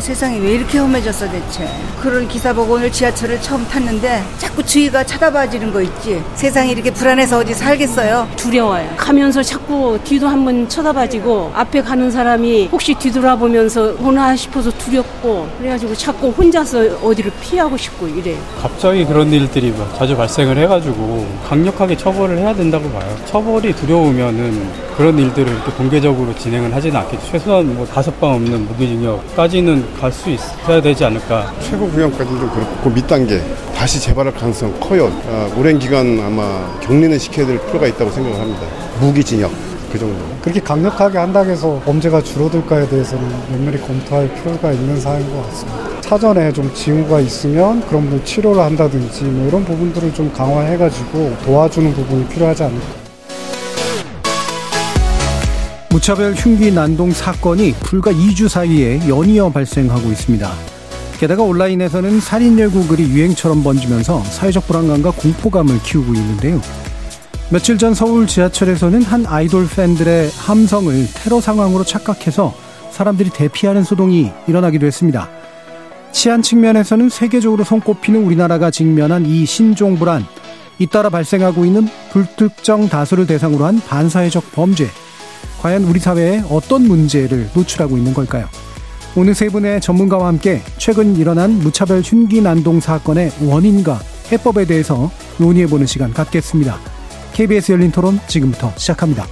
[0.00, 1.68] 아, 세상이 왜 이렇게 험해졌어 대체
[2.00, 7.40] 그런 기사 보고 오늘 지하철을 처음 탔는데 자꾸 주위가 쳐다봐지는 거 있지 세상이 이렇게 불안해서
[7.40, 8.94] 어디 살겠어요 두려워요.
[8.96, 16.30] 가면서 자꾸 뒤도 한번 쳐다봐지고 앞에 가는 사람이 혹시 뒤돌아보면서 오나 싶어서 두렵고 그래가지고 자꾸
[16.30, 18.38] 혼자서 어디를 피하고 싶고 이래요.
[18.58, 23.14] 갑자기 그런 일들이 뭐 자주 발생을 해가지고 강력하게 처벌을 해야 된다고 봐요.
[23.26, 27.26] 처벌이 두려우면은 그런 일들을 이렇게 공개적으로 진행을 하지는 않겠죠.
[27.32, 31.52] 최소한 뭐 다섯 방 없는 무기징역까지는 갈 수 있어야 되지 않을까.
[31.60, 33.40] 최고 구형까지는 좀 그렇고 그 밑단계
[33.74, 35.10] 다시 재발할 가능성 커요.
[35.28, 38.62] 아, 오랜 기간 아마 격리는 시켜야 될 필요가 있다고 생각을 합니다.
[39.00, 39.50] 무기징역
[39.92, 40.16] 그 정도.
[40.42, 45.80] 그렇게 강력하게 한다고 해서 범죄가 줄어들까에 대해서는 면밀히 검토할 필요가 있는 사항인 것 같습니다.
[46.02, 52.26] 사전에 좀 징후가 있으면 그런 부분 치료를 한다든지 뭐 이런 부분들을 좀 강화해가지고 도와주는 부분이
[52.28, 52.99] 필요하지 않을까.
[55.90, 60.48] 무차별 흉기 난동 사건이 불과 2주 사이에 연이어 발생하고 있습니다.
[61.18, 66.60] 게다가 온라인에서는 살인 열구 글이 유행처럼 번지면서 사회적 불안감과 공포감을 키우고 있는데요.
[67.50, 72.54] 며칠 전 서울 지하철에서는 한 아이돌 팬들의 함성을 테러 상황으로 착각해서
[72.92, 75.28] 사람들이 대피하는 소동이 일어나기도 했습니다.
[76.12, 80.24] 치안 측면에서는 세계적으로 손꼽히는 우리나라가 직면한 이 신종 불안,
[80.78, 84.88] 잇따라 발생하고 있는 불특정 다수를 대상으로 한 반사회적 범죄,
[85.60, 88.48] 과연 우리 사회에 어떤 문제를 노출하고 있는 걸까요?
[89.14, 94.00] 오늘 세 분의 전문가와 함께 최근 일어난 무차별 흉기 난동 사건의 원인과
[94.32, 96.78] 해법에 대해서 논의해보는 시간 갖겠습니다.
[97.32, 99.26] KBS 열린 토론 지금부터 시작합니다.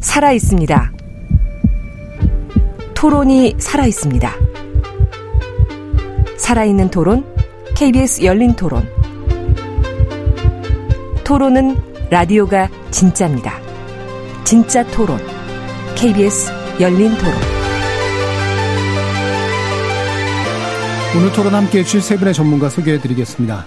[0.00, 0.92] 살아 있습니다.
[2.94, 4.34] 토론이 살아 있습니다.
[6.36, 7.24] 살아있는 토론,
[7.74, 8.99] KBS 열린 토론.
[11.30, 11.76] 토론은
[12.10, 13.52] 라디오가 진짜입니다.
[14.42, 15.16] 진짜 토론,
[15.94, 17.32] KBS 열린 토론.
[21.16, 23.64] 오늘 토론 함께 해주실 세 분의 전문가 소개해 드리겠습니다.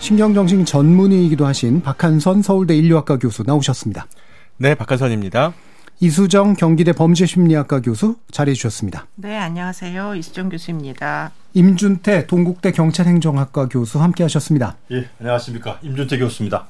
[0.00, 4.06] 신경정신 전문의이기도 하신 박한선 서울대 인류학과 교수 나오셨습니다.
[4.58, 5.54] 네, 박한선입니다.
[6.00, 9.06] 이수정 경기대 범죄심리학과 교수 자리해 주셨습니다.
[9.14, 10.16] 네, 안녕하세요.
[10.16, 11.30] 이수정 교수입니다.
[11.54, 14.76] 임준태 동국대 경찰행정학과 교수 함께 하셨습니다.
[14.90, 15.78] 예, 안녕하십니까.
[15.82, 16.66] 임준태 교수입니다.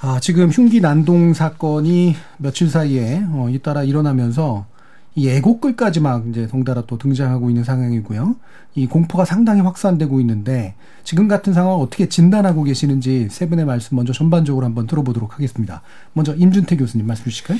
[0.00, 4.66] 아, 지금 흉기 난동 사건이 며칠 사이에 어, 잇따라 일어나면서
[5.14, 8.36] 이 애국글까지 막 이제 덩달아 또 등장하고 있는 상황이고요.
[8.76, 14.12] 이 공포가 상당히 확산되고 있는데 지금 같은 상황을 어떻게 진단하고 계시는지 세 분의 말씀 먼저
[14.12, 15.82] 전반적으로 한번 들어보도록 하겠습니다.
[16.12, 17.58] 먼저 임준태 교수님 말씀 주실까요?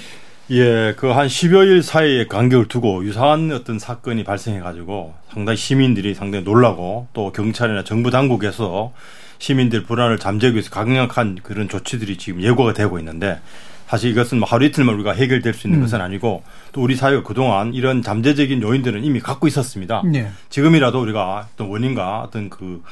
[0.51, 7.09] 예, 그 한 10여일 사이에 간격을 두고 유사한 어떤 사건이 발생해가지고 상당히 시민들이 상당히 놀라고
[7.13, 8.93] 또 경찰이나 정부 당국에서
[9.39, 13.41] 시민들 불안을 잠재우기 위해서 강력한 그런 조치들이 지금 예고가 되고 있는데
[13.87, 15.85] 사실 이것은 뭐 하루 이틀만 우리가 해결될 수 있는 음.
[15.85, 16.43] 것은 아니고
[16.73, 20.03] 또 우리 사회가 그동안 이런 잠재적인 요인들은 이미 갖고 있었습니다.
[20.07, 20.31] 네.
[20.51, 22.83] 지금이라도 우리가 어떤 원인과 어떤 그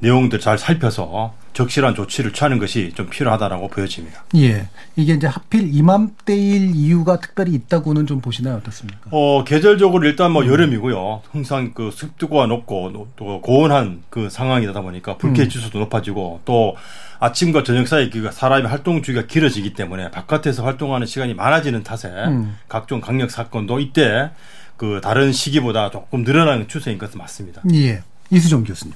[0.00, 4.24] 내용들 잘 살펴서 적실한 조치를 취하는 것이 좀 필요하다라고 보여집니다.
[4.36, 4.68] 예.
[4.94, 8.56] 이게 이제 하필 이맘때일 이유가 특별히 있다고는 좀 보시나요?
[8.56, 9.08] 어떻습니까?
[9.10, 10.48] 어, 계절적으로 일단 뭐 음.
[10.48, 11.22] 여름이고요.
[11.32, 15.48] 항상 그 습도가 높고 또 고온한 그 상황이다 보니까 불쾌 음.
[15.48, 15.84] 지수도 음.
[15.84, 16.76] 높아지고 또
[17.20, 22.58] 아침과 저녁 사이 그 사람의 활동 주기가 길어지기 때문에 바깥에서 활동하는 시간이 많아지는 탓에 음.
[22.68, 24.28] 각종 강력 사건도 이때
[24.76, 27.62] 그 다른 시기보다 조금 늘어나는 추세인 것은 맞습니다.
[27.72, 28.02] 예.
[28.30, 28.92] 이수정 교수님.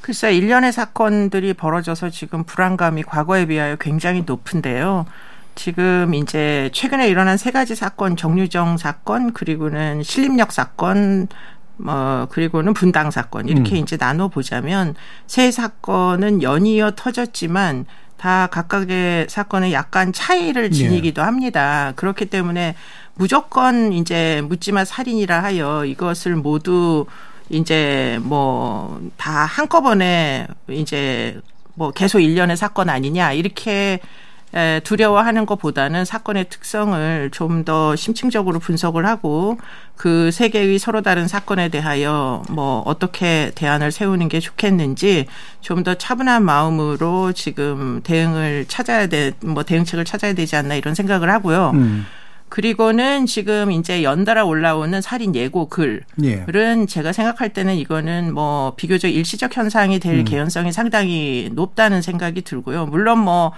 [0.00, 5.06] 글쎄 일련의 사건들이 벌어져서 지금 불안감이 과거에 비하여 굉장히 높은데요.
[5.54, 11.28] 지금 이제 최근에 일어난 세 가지 사건, 정유정 사건, 그리고는 신림역 사건,
[11.76, 13.76] 뭐 그리고는 분당 사건 이렇게 음.
[13.76, 14.94] 이제 나눠 보자면
[15.26, 17.86] 세 사건은 연이어 터졌지만
[18.16, 20.70] 다 각각의 사건에 약간 차이를 예.
[20.70, 21.24] 지니기도 예.
[21.24, 21.92] 합니다.
[21.96, 22.74] 그렇기 때문에
[23.14, 27.06] 무조건 이제 묻지마 살인이라 하여 이것을 모두
[27.50, 31.40] 이제 뭐 다 한꺼번에 이제
[31.74, 34.00] 뭐 계속 일련의 사건 아니냐 이렇게
[34.82, 39.58] 두려워하는 것보다는 사건의 특성을 좀 더 심층적으로 분석을 하고
[39.96, 45.26] 그 세 개의 서로 다른 사건에 대하여 뭐 어떻게 대안을 세우는 게 좋겠는지
[45.60, 51.30] 좀 더 차분한 마음으로 지금 대응을 찾아야 돼, 뭐 대응책을 찾아야 되지 않나 이런 생각을
[51.30, 51.70] 하고요.
[51.74, 52.06] 음.
[52.50, 56.86] 그리고는 지금 이제 연달아 올라오는 살인 예고 글은 예.
[56.86, 60.24] 제가 생각할 때는 이거는 뭐 비교적 일시적 현상이 될 음.
[60.24, 62.86] 개연성이 상당히 높다는 생각이 들고요.
[62.86, 63.52] 물론 뭐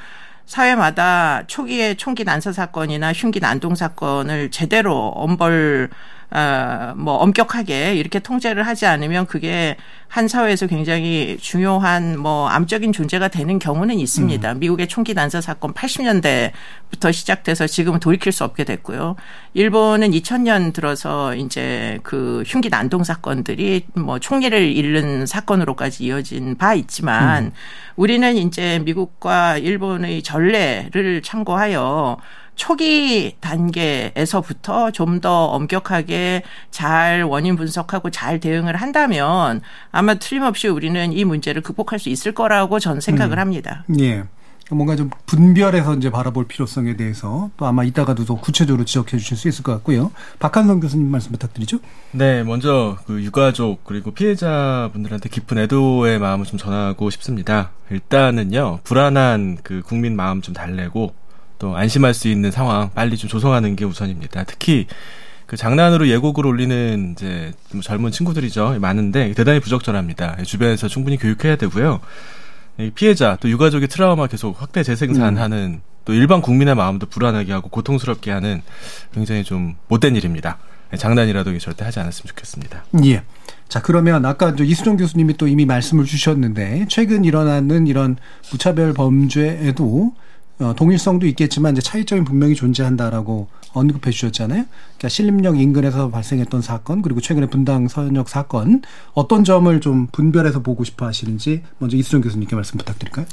[0.44, 5.89] 사회마다 초기에 총기 난사 사건이나 흉기 난동 사건을 제대로 엄벌
[6.34, 9.76] 어, 뭐 엄격하게 이렇게 통제를 하지 않으면 그게
[10.08, 14.52] 한 사회에서 굉장히 중요한 뭐 암적인 존재가 되는 경우는 있습니다.
[14.52, 14.58] 음.
[14.58, 19.17] 미국의 총기 난사 사건 80년대부터 시작돼서 지금은 돌이킬 수 없게 됐고요.
[19.55, 27.44] 일본은 2000년 들어서 이제 그 흉기 난동 사건들이 뭐 총리를 잃는 사건으로까지 이어진 바 있지만
[27.44, 27.52] 음.
[27.96, 32.19] 우리는 이제 미국과 일본의 전례를 참고하여
[32.54, 39.60] 초기 단계에서부터 좀 더 엄격하게 잘 원인 분석하고 잘 대응을 한다면
[39.93, 43.40] 아마 틀림없이 우리는 이 문제를 극복할 수 있을 거라고 저는 생각을 음.
[43.40, 43.84] 합니다.
[44.00, 44.25] 예.
[44.70, 49.48] 뭔가 좀 분별해서 이제 바라볼 필요성에 대해서 또 아마 이따가도 더 구체적으로 지적해 주실 수
[49.48, 50.10] 있을 것 같고요.
[50.38, 51.78] 박한성 교수님 말씀 부탁드리죠.
[52.12, 57.70] 네, 먼저 그 유가족 그리고 피해자분들한테 깊은 애도의 마음을 좀 전하고 싶습니다.
[57.90, 61.12] 일단은요, 불안한 그 국민 마음 좀 달래고
[61.62, 64.43] 또 안심할 수 있는 상황 빨리 좀 조성하는 게 우선입니다.
[64.43, 64.88] 특히
[65.47, 68.79] 그 장난으로 예곡을 올리는 이제 좀 젊은 친구들이죠.
[68.81, 70.43] 많은데 대단히 부적절합니다.
[70.43, 72.00] 주변에서 충분히 교육해야 되고요.
[72.97, 75.82] 피해자 또 유가족의 트라우마 계속 확대 재생산하는 음.
[76.05, 78.61] 또 일반 국민의 마음도 불안하게 하고 고통스럽게 하는
[79.15, 80.58] 굉장히 좀 못된 일입니다.
[80.99, 82.85] 장난이라도 절대 하지 않았으면 좋겠습니다.
[83.05, 83.23] 예.
[83.69, 88.17] 자, 그러면 아까 이수정 교수님이 또 이미 말씀을 주셨는데 최근 일어나는 이런
[88.50, 90.12] 무차별 범죄에도
[90.62, 94.64] 어, 동일성도 있겠지만 이제 차이점이 분명히 존재한다라고 언급해 주셨잖아요.
[94.64, 98.82] 그러니까 신림역 인근에서 발생했던 사건 그리고 최근에 분당 서현역 사건
[99.14, 103.26] 어떤 점을 좀 분별해서 보고 싶어 하시는지 먼저 이수정 교수님께 말씀 부탁드릴까요?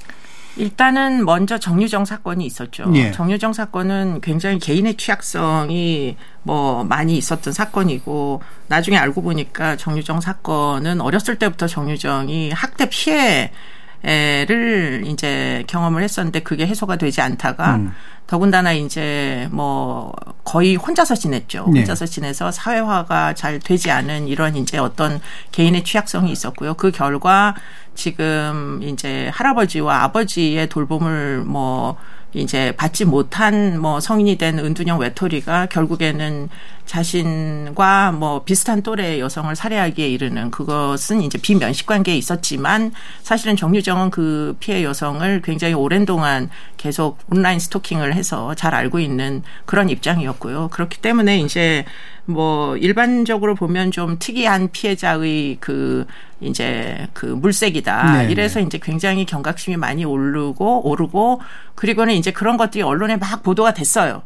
[0.57, 2.91] 일단은 먼저 정유정 사건이 있었죠.
[2.95, 3.11] 예.
[3.11, 11.37] 정유정 사건은 굉장히 개인의 취약성이 뭐 많이 있었던 사건이고 나중에 알고 보니까 정유정 사건은 어렸을
[11.37, 13.51] 때부터 정유정이 학대 피해
[14.01, 17.93] 를 이제 경험을 했었는데 그게 해소가 되지 않다가 음.
[18.27, 20.13] 더군다나 이제 뭐
[20.45, 21.67] 거의 혼자서 지냈죠.
[21.73, 21.79] 네.
[21.79, 25.19] 혼자서 지내서 사회화가 잘 되지 않은 이런 이제 어떤
[25.51, 26.75] 개인의 취약성이 있었고요.
[26.75, 27.55] 그 결과
[27.93, 31.97] 지금 이제 할아버지와 아버지의 돌봄을 뭐
[32.33, 36.47] 이제 받지 못한 뭐 성인이 된 은둔형 외톨이가 결국에는
[36.89, 44.55] 자신과 뭐 비슷한 또래 여성을 살해하기에 이르는 그것은 이제 비면식 관계에 있었지만 사실은 정유정은 그
[44.59, 50.69] 피해 여성을 굉장히 오랜 동안 계속 온라인 스토킹을 해서 잘 알고 있는 그런 입장이었고요.
[50.69, 51.85] 그렇기 때문에 이제
[52.25, 56.07] 뭐 일반적으로 보면 좀 특이한 피해자의 그
[56.41, 58.23] 이제 그 물색이다.
[58.23, 58.31] 네.
[58.31, 61.41] 이래서 이제 굉장히 경각심이 많이 오르고 오르고
[61.75, 64.23] 그리고는 이제 그런 것들이 언론에 막 보도가 됐어요.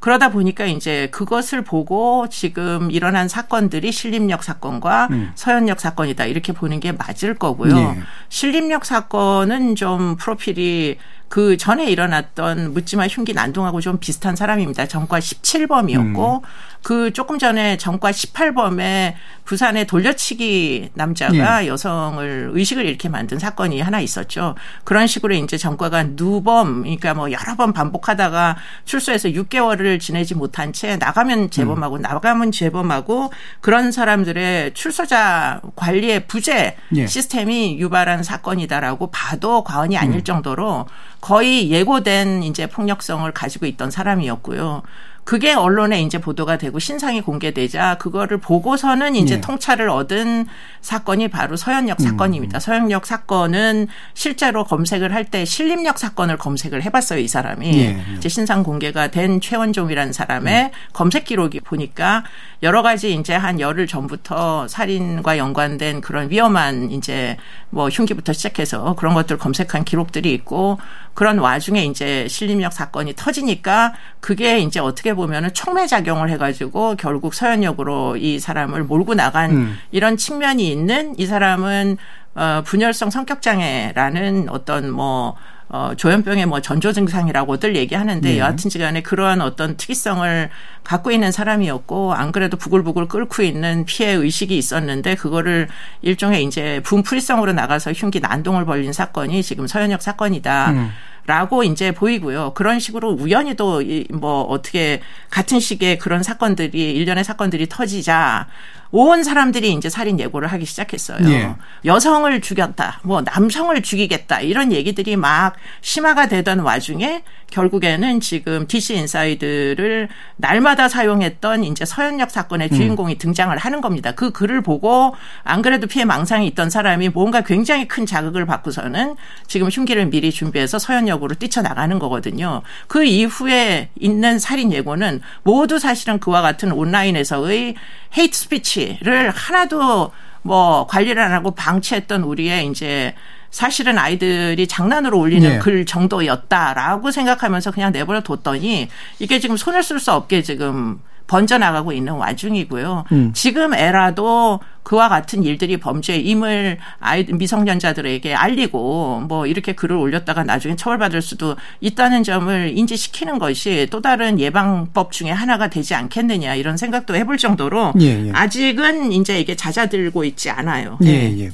[0.00, 5.32] 그러다 보니까 이제 그것을 보고 지금 일어난 사건들이 신림역 사건과 음.
[5.34, 7.74] 서현역 사건이다 이렇게 보는 게 맞을 거고요.
[7.74, 7.98] 네.
[8.28, 10.98] 신림역 사건은 좀 프로필이
[11.28, 14.86] 그 전에 일어났던 묻지마 흉기 난동하고 좀 비슷한 사람입니다.
[14.86, 16.40] 전과 17범이었고 음.
[16.82, 19.14] 그 조금 전에 전과 18범에
[19.44, 21.68] 부산의 돌려치기 남자가 예.
[21.68, 24.54] 여성을 의식을 잃게 만든 사건이 하나 있었죠.
[24.84, 30.96] 그런 식으로 이제 전과가 누범 그러니까 뭐 여러 번 반복하다가 출소해서 6개월을 지내지 못한 채
[30.96, 32.02] 나가면 재범하고 음.
[32.02, 37.06] 나가면 재범하고 그런 사람들의 출소자 관리의 부재 예.
[37.06, 40.24] 시스템이 유발한 사건이다라고 봐도 과언이 아닐 음.
[40.24, 40.86] 정도로
[41.20, 44.82] 거의 예고된 이제 폭력성을 가지고 있던 사람이었고요.
[45.28, 49.40] 그게 언론에 이제 보도가 되고 신상이 공개되자 그거를 보고서는 이제 네.
[49.42, 50.46] 통찰을 얻은
[50.80, 52.56] 사건이 바로 서현역 사건입니다.
[52.56, 52.60] 음.
[52.60, 58.02] 서현역 사건은 실제로 검색을 할 때 신림역 사건을 검색을 해봤어요 이 사람이 네.
[58.16, 60.72] 이제 신상 공개가 된 최원종이라는 사람의 네.
[60.94, 62.24] 검색 기록이 보니까
[62.62, 67.36] 여러 가지 이제 한 열흘 전부터 살인과 연관된 그런 위험한 이제
[67.68, 70.78] 뭐 흉기부터 시작해서 그런 것들 검색한 기록들이 있고
[71.18, 78.18] 그런 와중에 이제 신림역 사건이 터지니까 그게 이제 어떻게 보면은 촉매 작용을 해가지고 결국 서현역으로
[78.18, 79.78] 이 사람을 몰고 나간 음.
[79.90, 81.96] 이런 측면이 있는 이 사람은
[82.36, 85.34] 어 분열성 성격 장애라는 어떤 뭐
[85.70, 88.38] 어, 조현병의 뭐 전조 증상이라고들 얘기하는데 네.
[88.38, 90.48] 여하튼지간에 그러한 어떤 특이성을
[90.82, 95.68] 갖고 있는 사람이었고 안 그래도 부글부글 끓고 있는 피해 의식이 있었는데 그거를
[96.00, 100.70] 일종의 이제 분풀이성으로 나가서 흉기 난동을 벌린 사건이 지금 서현역 사건이다.
[100.70, 100.90] 음.
[101.26, 102.54] 라고 이제 보이고요.
[102.54, 103.82] 그런 식으로 우연히도
[104.12, 108.46] 뭐 어떻게 같은 시기에 그런 사건들이 일련의 사건들이 터지자
[108.90, 111.28] 온 사람들이 이제 살인 예고를 하기 시작했어요.
[111.30, 111.54] 예.
[111.84, 120.08] 여성을 죽였다, 뭐 남성을 죽이겠다 이런 얘기들이 막 심화가 되던 와중에 결국에는 지금 DC 인사이드를
[120.36, 122.76] 날마다 사용했던 이제 서현역 사건의 음.
[122.76, 123.18] 주인공이 음.
[123.18, 124.12] 등장을 하는 겁니다.
[124.12, 125.14] 그 글을 보고
[125.44, 129.16] 안 그래도 피해 망상이 있던 사람이 뭔가 굉장히 큰 자극을 받고서는
[129.46, 132.62] 지금 흉기를 미리 준비해서 서현역으로 뛰쳐나가는 거거든요.
[132.86, 137.74] 그 이후에 있는 살인 예고는 모두 사실은 그와 같은 온라인에서의
[138.16, 143.14] hate speech 를 하나도 뭐 관리를 안 하고 방치했던 우리의 이제
[143.50, 145.58] 사실은 아이들이 장난으로 올리는 네.
[145.58, 152.14] 글 정도였다라고 생각하면서 그냥 내버려 뒀더니 이게 지금 손을 쓸 수 없게 지금 번져나가고 있는
[152.14, 153.04] 와중이고요.
[153.12, 153.30] 음.
[153.32, 160.74] 지금 애라도 그와 같은 일들이 범죄의 임을 아이 미성년자들에게 알리고 뭐 이렇게 글을 올렸다가 나중에
[160.74, 167.14] 처벌받을 수도 있다는 점을 인지시키는 것이 또 다른 예방법 중에 하나가 되지 않겠느냐 이런 생각도
[167.14, 168.32] 해볼 정도로 예, 예.
[168.32, 170.98] 아직은 이제 이게 잦아들고 있지 않아요.
[171.04, 171.50] 예, 예.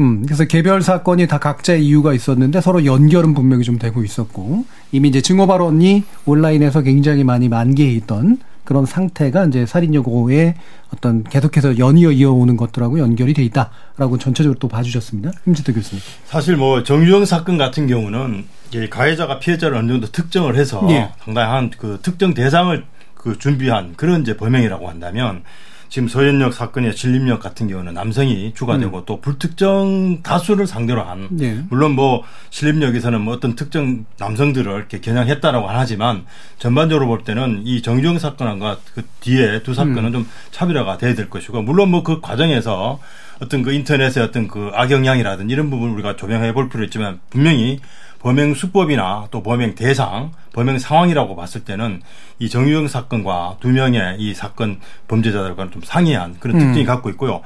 [0.00, 5.08] 음, 그래서 개별 사건이 다 각자의 이유가 있었는데 서로 연결은 분명히 좀 되고 있었고 이미
[5.08, 10.54] 이제 증오 발언이 온라인에서 굉장히 많이 만개해 있던 그런 상태가 이제 살인 여고의
[10.92, 15.30] 어떤 계속해서 연이어 이어오는 것들하고 연결이 돼 있다라고 전체적으로 또 봐주셨습니다.
[15.46, 16.02] 임지태 교수님.
[16.26, 18.44] 사실 뭐 정유영 사건 같은 경우는
[18.90, 21.08] 가해자가 피해자를 어느 정도 특정을 해서 예.
[21.24, 22.84] 상당히 한 그 특정 대상을
[23.14, 25.44] 그 준비한 그런 이제 범행이라고 한다면
[25.88, 31.62] 지금 서현역 사건의 진림역 같은 경우는 남성이 주가 되고 또 불특정 다수를 상대로 한 네.
[31.70, 36.24] 물론 뭐 신림역에서는 뭐 어떤 특정 남성들을 이렇게 겨냥했다라고 하지만
[36.58, 41.62] 전반적으로 볼 때는 이 정주영 사건과 그 뒤에 두 사건은 좀 차별화가 돼야 될 것이고
[41.62, 43.00] 물론 뭐 그 과정에서
[43.38, 47.80] 어떤 그 인터넷의 어떤 그 악영향이라든지 이런 부분 을 우리가 조명해 볼 필요 있지만 분명히
[48.20, 52.02] 범행 수법이나 또 범행 대상, 범행 상황이라고 봤을 때는
[52.38, 56.60] 이 정유영 사건과 두 명의 이 사건 범죄자들과는 좀 상이한 그런 음.
[56.60, 57.42] 특징이 갖고 있고요.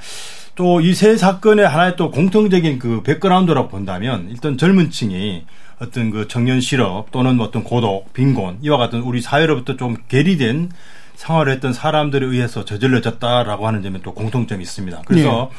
[0.54, 5.44] 또 이 세 사건의 하나의 또 공통적인 그 백그라운드라고 본다면 일단 젊은 층이
[5.80, 10.70] 어떤 그 청년 실업 또는 뭐 어떤 고독, 빈곤 이와 같은 우리 사회로부터 좀 괴리된
[11.22, 15.02] 생활을 했던 사람들에 의해서 저질러졌다라고 하는 점에 또 공통점이 있습니다.
[15.06, 15.50] 그래서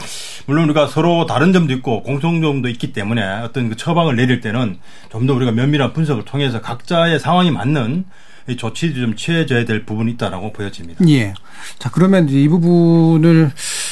[0.46, 4.78] 물론 우리가 서로 다른 점도 있고 공통점도 있기 때문에 어떤 그 처방을 내릴 때는
[5.10, 8.04] 좀 더 우리가 면밀한 분석을 통해서 각자의 상황이 맞는
[8.50, 11.08] 이 조치도 좀 취해져야 될 부분이 있다라고 보여집니다.
[11.08, 11.34] 예.
[11.80, 13.52] 자, 그러면 이 부분을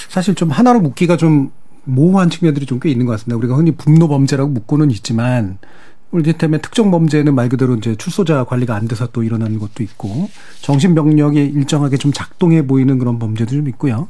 [0.09, 1.51] 사실 좀 하나로 묶기가 좀
[1.85, 3.37] 모호한 측면들이 좀 꽤 있는 것 같습니다.
[3.37, 5.57] 우리가 흔히 분노 범죄라고 묶고는 있지만
[6.19, 10.29] 이를테면 특정 범죄는 말 그대로 이제 출소자 관리가 안 돼서 또 일어나는 것도 있고
[10.61, 14.09] 정신 병력이 일정하게 좀 작동해 보이는 그런 범죄도 좀 있고요.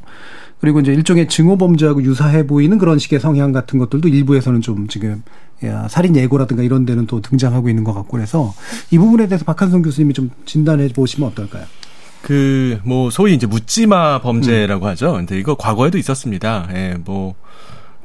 [0.60, 5.22] 그리고 이제 일종의 증오 범죄하고 유사해 보이는 그런 식의 성향 같은 것들도 일부에서는 좀 지금
[5.64, 8.54] 야, 살인 예고라든가 이런 데는 또 등장하고 있는 것 같고 그래서
[8.90, 11.64] 이 부분에 대해서 박한성 교수님이 좀 진단해 보시면 어떨까요?
[12.22, 14.22] 그, 뭐, 소위 이제 묻지마 음.
[14.22, 15.12] 범죄라고 하죠.
[15.14, 16.68] 근데 이거 과거에도 있었습니다.
[16.72, 17.34] 예, 뭐,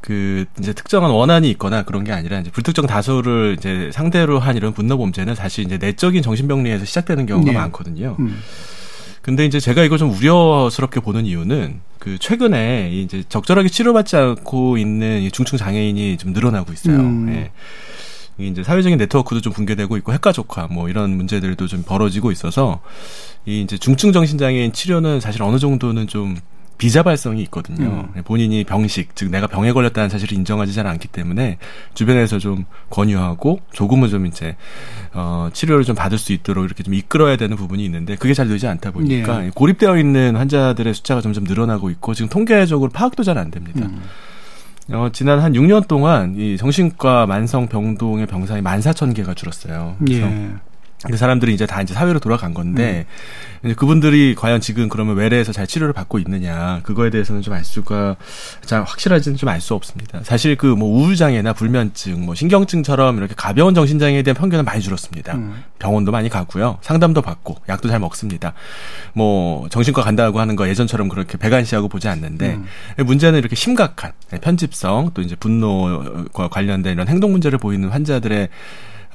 [0.08, 4.72] 그, 이제 특정한 원한이 있거나 그런 게 아니라 이제 불특정 다수를 이제 상대로 한 이런
[4.72, 7.58] 분노 범죄는 사실 이제 내적인 정신병리에서 시작되는 경우가 네.
[7.58, 8.16] 많거든요.
[8.18, 8.40] 음.
[9.22, 14.78] 근데 이제 제가 이걸 좀 우려스럽게 보는 이유는 그 최근에 이 이제 적절하게 치료받지 않고
[14.78, 16.96] 있는 이 중증 장애인이 좀 늘어나고 있어요.
[16.96, 17.28] 음.
[17.36, 17.52] 예.
[18.42, 22.80] 이 이제 사회적인 네트워크도 좀 붕괴되고 있고 핵가족화 뭐 이런 문제들도 좀 벌어지고 있어서
[23.46, 26.38] 이 이제 중증 정신장애인 치료는 사실 어느 정도는 좀
[26.78, 28.10] 비자발성이 있거든요.
[28.16, 28.24] 음.
[28.24, 31.58] 본인이 병식, 즉 내가 병에 걸렸다는 사실을 인정하지 잘 않기 때문에
[31.94, 34.56] 주변에서 좀 권유하고 조금은 좀 이제
[35.14, 38.68] 어 치료를 좀 받을 수 있도록 이렇게 좀 이끌어야 되는 부분이 있는데 그게 잘 되지
[38.68, 39.52] 않다 보니까 네.
[39.56, 43.82] 고립되어 있는 환자들의 숫자가 점점 늘어나고 있고 지금 통계적으로 파악도 잘 안 됩니다.
[43.86, 44.02] 음.
[44.90, 49.96] 어, 지난 한 6년 동안 이 정신과 만성 병동의 병상이 14,000개가 줄었어요.
[50.00, 50.50] 그래서 예.
[51.06, 53.06] 그 사람들이 이제 다 이제 사회로 돌아간 건데
[53.62, 53.68] 음.
[53.68, 58.16] 이제 그분들이 과연 지금 그러면 외래에서 잘 치료를 받고 있느냐 그거에 대해서는 좀 알 수가
[58.66, 60.22] 잘 확실하지는 좀 알 수 없습니다.
[60.24, 65.36] 사실 그 뭐 우울장애나 불면증, 뭐 신경증처럼 이렇게 가벼운 정신장애에 대한 편견은 많이 줄었습니다.
[65.36, 65.63] 음.
[65.80, 68.54] 병원도 많이 가고요, 상담도 받고 약도 잘 먹습니다.
[69.13, 73.06] 뭐 정신과 간다고 하는 거 예전처럼 그렇게 배관시하고 보지 않는데 음.
[73.06, 78.50] 문제는 이렇게 심각한 편집성 또 이제 분노와 관련된 이런 행동 문제를 보이는 환자들의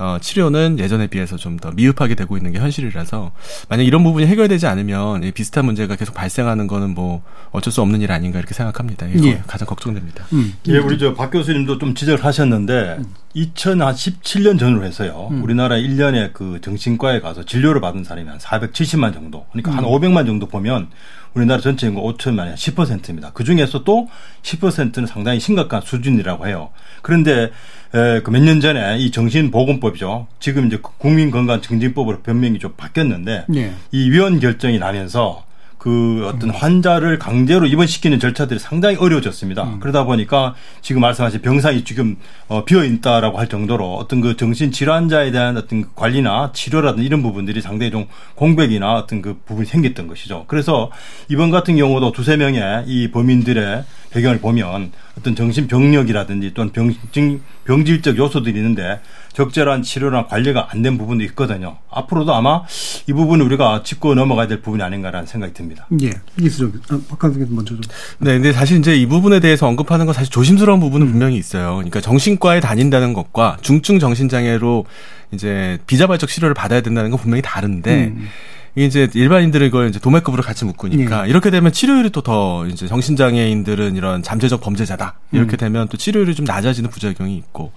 [0.02, 3.30] 어, 치료는 예전에 비해서 좀 더 미흡하게 되고 있는 게 현실이라서
[3.68, 8.00] 만약 이런 부분이 해결되지 않으면 이 비슷한 문제가 계속 발생하는 거는 뭐 어쩔 수 없는
[8.00, 9.06] 일 아닌가 이렇게 생각합니다.
[9.06, 9.42] 이거 예.
[9.47, 10.25] 가장 걱정됩니다.
[10.32, 10.54] 음.
[10.68, 12.99] 예, 우리 저 박 교수님도 좀 지적을 하셨는데
[13.37, 15.28] 2017년 전으로 해서요.
[15.30, 15.42] 음.
[15.42, 19.47] 우리나라 1년에 그 정신과에 가서 진료를 받은 사람이 한 470만 정도.
[19.52, 19.76] 그러니까 음.
[19.78, 20.88] 한 500만 정도 보면
[21.35, 23.30] 우리나라 전체 인구 5천만이 한 10%입니다.
[23.32, 24.09] 그 중에서 또
[24.42, 26.71] 10%는 상당히 심각한 수준이라고 해요.
[27.00, 27.50] 그런데
[27.92, 30.26] 그 몇 년 전에 이 정신보건법이죠.
[30.40, 33.72] 지금 이제 국민건강증진법으로 변명이 좀 바뀌었는데 예.
[33.92, 35.44] 이 위원 결정이 나면서
[35.78, 39.78] 그 어떤 환자를 강제로 입원시키는 절차들이 상당히 어려워졌습니다.
[39.80, 45.32] 그러다 보니까 지금 말씀하신 병상이 지금 어, 비어 있다라고 할 정도로 어떤 그 정신 질환자에
[45.32, 48.06] 대한 어떤 그 관리나 치료라든 이런 부분들이 상당히 좀
[48.37, 50.44] 공백이나 어떤 그 부분이 생겼던 것이죠.
[50.46, 50.92] 그래서
[51.28, 53.82] 이번 같은 경우도 두세 명의 이 범인들의
[54.12, 59.00] 배경을 보면 어떤 정신 병력이라든지 또는 병증 병질적 요소들이 있는데
[59.33, 61.76] 적절한 치료나 관리가 안 된 부분도 있거든요.
[61.90, 62.62] 앞으로도 아마
[63.09, 65.87] 이 부분을 우리가 짚고 넘어가야 될 부분이 아닌가라는 생각이 듭니다.
[66.02, 67.81] 예, 이수정, 아, 박한승 먼저 좀.
[68.19, 71.75] 네, 근데 사실 이제 이 부분에 대해서 언급하는 건 사실 조심스러운 부분은 분명히 있어요.
[71.76, 74.87] 그러니까 정신과에 다닌다는 것과 중증 정신장애로
[75.33, 78.07] 이제 비자발적 치료를 받아야 된다는 건 분명히 다른데.
[78.09, 78.28] 음.
[78.74, 81.30] 이제 일반인들은 이걸 이제 도매급으로 같이 묶으니까 예.
[81.30, 85.58] 이렇게 되면 치료율이 또 더 이제 정신장애인들은 이런 잠재적 범죄자다 이렇게 음.
[85.58, 87.72] 되면 또 치료율이 좀 낮아지는 부작용이 있고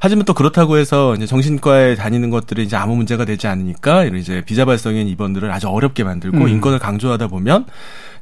[0.00, 4.42] 하지만 또 그렇다고 해서 이제 정신과에 다니는 것들이 이제 아무 문제가 되지 않으니까 이런 이제
[4.44, 6.48] 비자발성인 입원들을 아주 어렵게 만들고 음.
[6.48, 7.66] 인권을 강조하다 보면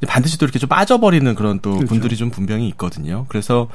[0.07, 1.87] 반드시 또 이렇게 좀 빠져버리는 그런 또 그렇죠.
[1.87, 3.27] 분들이 좀 분명히 있거든요.
[3.29, 3.69] 그래서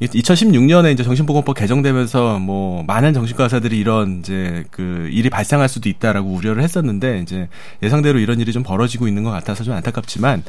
[0.00, 6.28] 2016년에 이제 정신보건법 개정되면서 뭐 많은 정신과 의사들이 이런 이제 그 일이 발생할 수도 있다라고
[6.30, 7.48] 우려를 했었는데 이제
[7.82, 10.42] 예상대로 이런 일이 좀 벌어지고 있는 것 같아서 좀 안타깝지만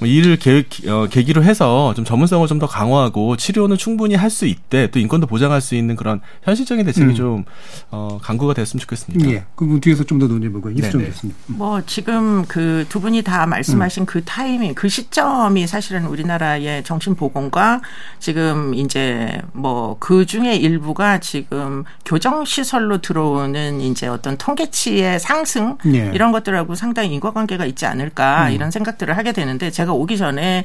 [0.00, 4.44] 뭐 이를 계, 어, 계기로 해서 좀 전문성을 좀 더 강화하고 치료는 충분히 할 수
[4.46, 7.14] 있대 또 인권도 보장할 수 있는 그런 현실적인 대책이 음.
[7.14, 7.44] 좀
[7.90, 9.30] 어, 강구가 됐으면 좋겠습니다.
[9.30, 9.44] 예.
[9.54, 11.34] 그분 뒤에서 좀 더 논의해보고 이수정 교수님.
[11.46, 14.06] 뭐 지금 그 두 분이 다 말씀하신 음.
[14.06, 17.80] 그 타 이밍, 그 시점이 사실은 우리나라의 정신보건과
[18.18, 26.10] 지금 이제 뭐 그 중에 일부가 지금 교정시설로 들어오는 이제 어떤 통계치의 상승 예.
[26.14, 28.52] 이런 것들하고 상당히 인과관계가 있지 않을까 음.
[28.52, 30.64] 이런 생각들을 하게 되는데 제가 오기 전에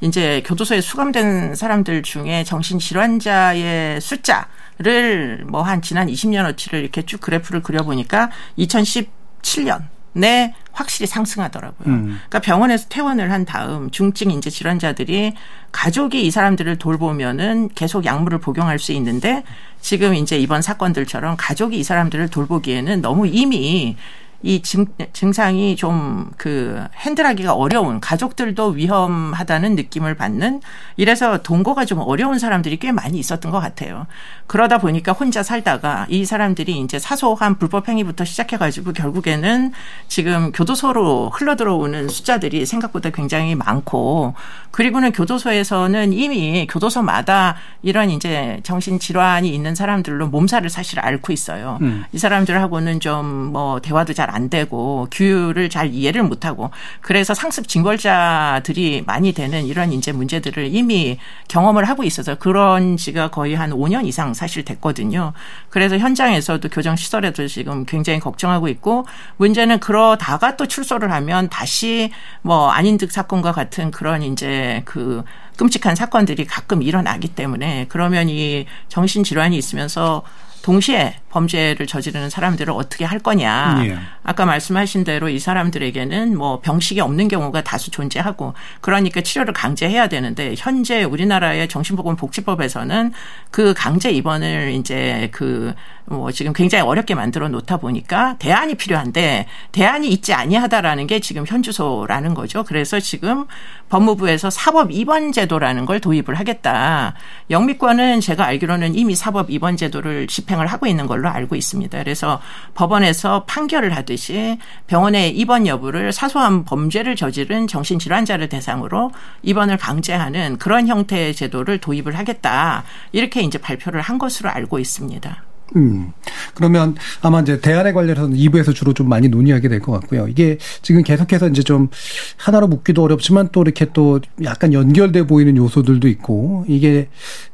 [0.00, 4.48] 이제 교도소에 수감된 사람들 중에 정신질환자의 숫자
[4.78, 11.88] 를 뭐 한 지난 20년어치를 이렇게 쭉 그래프를 그려보니까 2017년 내 확실히 상승하더라고요.
[11.88, 12.04] 음.
[12.06, 15.34] 그러니까 병원에서 퇴원을 한 다음 중증 인제 질환자들이
[15.72, 19.44] 가족이 이 사람들을 돌보면은 계속 약물을 복용할 수 있는데
[19.80, 23.96] 지금 이제 이번 사건들처럼 가족이 이 사람들을 돌보기에는 너무 이미
[24.42, 30.60] 이 증, 증상이 좀 그 핸들하기가 어려운 가족들도 위험하다는 느낌을 받는
[30.96, 34.06] 이래서 동거가 좀 어려운 사람들이 꽤 많이 있었던 것 같아요.
[34.46, 39.72] 그러다 보니까 혼자 살다가 이 사람들이 이제 사소한 불법 행위부터 시작해가지고 결국에는
[40.08, 44.34] 지금 교도소로 흘러들어오는 숫자들이 생각보다 굉장히 많고
[44.70, 51.78] 그리고는 교도소에서는 이미 교도소마다 이런 이제 정신 질환이 있는 사람들로 몸살을 사실 앓고 있어요.
[51.80, 52.04] 음.
[52.12, 56.70] 이 사람들하고는 좀 뭐 대화도 잘안 되고 규율을 잘 이해를 못 하고
[57.00, 61.18] 그래서 상습 징벌자들이 많이 되는 이런 이제 문제들을 이미
[61.48, 65.32] 경험을 하고 있어서 그런 지가 거의 한 5년 이상 사실 됐거든요.
[65.70, 72.10] 그래서 현장에서도 교정 시설에도 지금 굉장히 걱정하고 있고 문제는 그러다가 또 출소를 하면 다시
[72.42, 75.22] 뭐 안인득 사건과 같은 그런 이제 그
[75.56, 80.22] 끔찍한 사건들이 가끔 일어나기 때문에 그러면 이 정신질환이 있으면서
[80.62, 83.82] 동시에 범죄를 저지르는 사람들을 어떻게 할 거냐.
[83.86, 83.98] 예.
[84.22, 90.54] 아까 말씀하신 대로 이 사람들에게는 뭐 병식이 없는 경우가 다수 존재하고 그러니까 치료를 강제해야 되는데
[90.56, 93.12] 현재 우리나라의 정신보건복지법에서는
[93.50, 95.74] 그 강제 입원을 이제 그
[96.06, 102.34] 뭐 지금 굉장히 어렵게 만들어 놓다 보니까 대안이 필요한데 대안이 있지 아니하다라는 게 지금 현주소라는
[102.34, 102.62] 거죠.
[102.64, 103.46] 그래서 지금
[103.88, 107.14] 법무부에서 사법 입원 제도라는 걸 도입을 하겠다.
[107.48, 111.98] 영미권은 제가 알기로는 이미 사법 입원 제도를 집행을 하고 있는 걸로 알고 있습니다.
[111.98, 112.40] 그래서
[112.74, 119.10] 법원에서 판결을 하듯이 병원의 입원 여부를 사소한 범죄를 저지른 정신질환자를 대상으로
[119.42, 122.84] 입원을 강제하는 그런 형태의 제도를 도입을 하겠다.
[123.12, 125.42] 이렇게 이제 발표를 한 것으로 알고 있습니다.
[125.76, 126.12] 음.
[126.54, 130.28] 그러면 아마 이제 대안에 관련해서는 2부에서 주로 좀 많이 논의하게 될 것 같고요.
[130.28, 131.88] 이게 지금 계속해서 이제 좀
[132.36, 137.08] 하나로 묶기도 어렵지만 또 이렇게 또 약간 연결돼 보이는 요소들도 있고 이게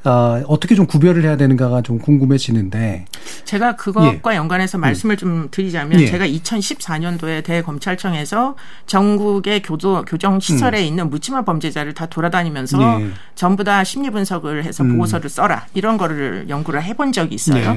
[0.04, 3.06] 아, 어떻게 좀 구별을 해야 되는가가 좀 궁금해지는데
[3.44, 4.36] 제가 그것과 예.
[4.36, 4.80] 연관해서 음.
[4.80, 5.16] 말씀을 음.
[5.16, 6.06] 좀 드리자면 예.
[6.06, 10.84] 제가 2014년도에 대검찰청에서 전국의 교도 교정 시설에 음.
[10.84, 13.10] 있는 묻지마 범죄자를 다 돌아다니면서 예.
[13.34, 14.92] 전부 다 심리 분석을 해서 음.
[14.92, 17.76] 보고서를 써라 이런 거를 연구를 해본 적이 있어요.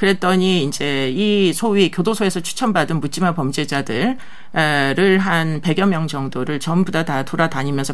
[0.00, 4.16] 그랬더니 이제 이 소위 교도소에서 추천받은 묻지마 범죄자들을
[5.18, 7.92] 한 100여 명 정도를 전부 다 다 돌아다니면서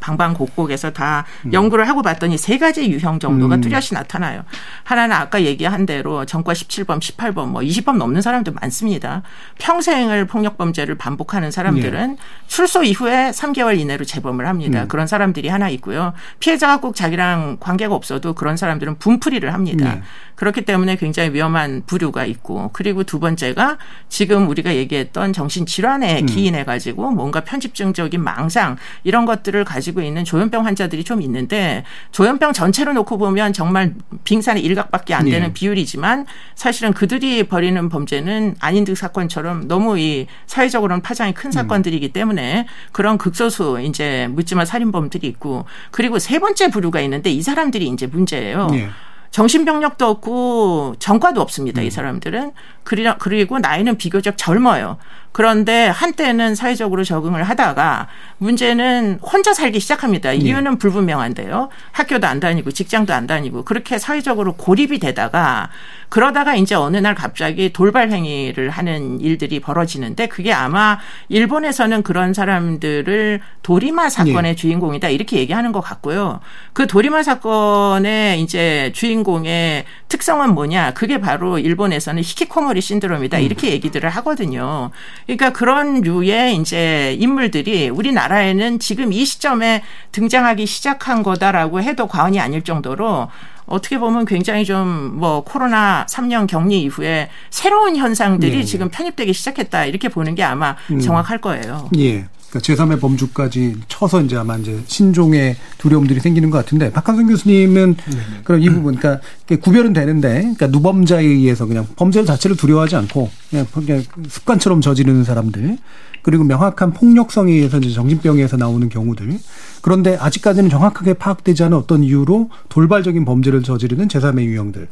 [0.00, 1.52] 방방곡곡에서 다 음.
[1.54, 3.60] 연구를 하고 봤더니 세 가지 유형 정도가 음.
[3.62, 4.42] 뚜렷이 나타나요.
[4.84, 9.22] 하나는 아까 얘기한 대로 전과 17범, 18범, 뭐 20범 넘는 사람도 많습니다.
[9.58, 12.16] 평생을 폭력 범죄를 반복하는 사람들은 예.
[12.46, 14.82] 출소 이후에 3개월 이내로 재범을 합니다.
[14.82, 14.88] 음.
[14.88, 16.12] 그런 사람들이 하나 있고요.
[16.38, 19.96] 피해자가 꼭 자기랑 관계가 없어도 그런 사람들은 분풀이를 합니다.
[19.96, 20.02] 예.
[20.34, 26.26] 그렇기 때문에 굉장히 위험한 부류가 있고 그리고 두 번째가 지금 우리가 얘기했던 정신 질환에 음.
[26.26, 32.92] 기인해 가지고 뭔가 편집증적인 망상 이런 것들을 가지고 있는 조현병 환자들이 좀 있는데 조현병 전체로
[32.92, 35.52] 놓고 보면 정말 빙산의 일각밖에 안 되는 예.
[35.52, 43.16] 비율이지만 사실은 그들이 벌이는 범죄는 안인득 사건처럼 너무 이 사회적으로는 파장이 큰 사건들이기 때문에 그런
[43.16, 48.68] 극소수 이제 묻지마 살인범들이 있고 그리고 세 번째 부류가 있는데 이 사람들이 이제 문제예요.
[48.74, 48.90] 예.
[49.30, 51.82] 정신병력도 없고 전과도 없습니다.
[51.82, 54.98] 이 사람들은 그리- 그리고 나이는 비교적 젊어요.
[55.32, 60.32] 그런데 한때는 사회적으로 적응을 하다가 문제는 혼자 살기 시작합니다.
[60.32, 61.68] 이유는 불분명한데요.
[61.92, 65.70] 학교도 안 다니고 직장도 안 다니고 그렇게 사회적으로 고립이 되다가
[66.08, 73.40] 그러다가 이제 어느 날 갑자기 돌발 행위를 하는 일들이 벌어지는데 그게 아마 일본에서는 그런 사람들을
[73.62, 76.40] 도리마 사건의 주인공이다 이렇게 얘기하는 것 같고요.
[76.72, 80.94] 그 도리마 사건의 이제 주인공의 특성은 뭐냐?
[80.94, 84.90] 그게 바로 일본에서는 히키코모리 신드롬이다 이렇게 얘기들을 하거든요.
[85.36, 92.62] 그러니까 그런 류의 이제 인물들이 우리나라에는 지금 이 시점에 등장하기 시작한 거다라고 해도 과언이 아닐
[92.62, 93.28] 정도로
[93.66, 98.64] 어떻게 보면 굉장히 좀 뭐 코로나 3년 격리 이후에 새로운 현상들이 네.
[98.64, 100.98] 지금 편입되기 시작했다 이렇게 보는 게 아마 음.
[100.98, 101.88] 정확할 거예요.
[101.98, 102.26] 예.
[102.50, 107.96] 그러니까 제3의 범주까지 쳐서 이제 아마 이제 신종의 두려움들이 생기는 것 같은데 박한선 교수님은
[108.44, 109.24] 그럼 이 부분 그러니까
[109.60, 113.30] 구별은 되는데 그러니까 누범자에 의해서 그냥 범죄 자체를 두려워하지 않고
[113.72, 115.78] 그냥 습관처럼 저지르는 사람들
[116.22, 119.38] 그리고 명확한 폭력성에 의해서 이제 정신병에서 나오는 경우들
[119.82, 124.88] 그런데 아직까지는 정확하게 파악되지 않은 어떤 이유로 돌발적인 범죄를 저지르는 제3의 유형들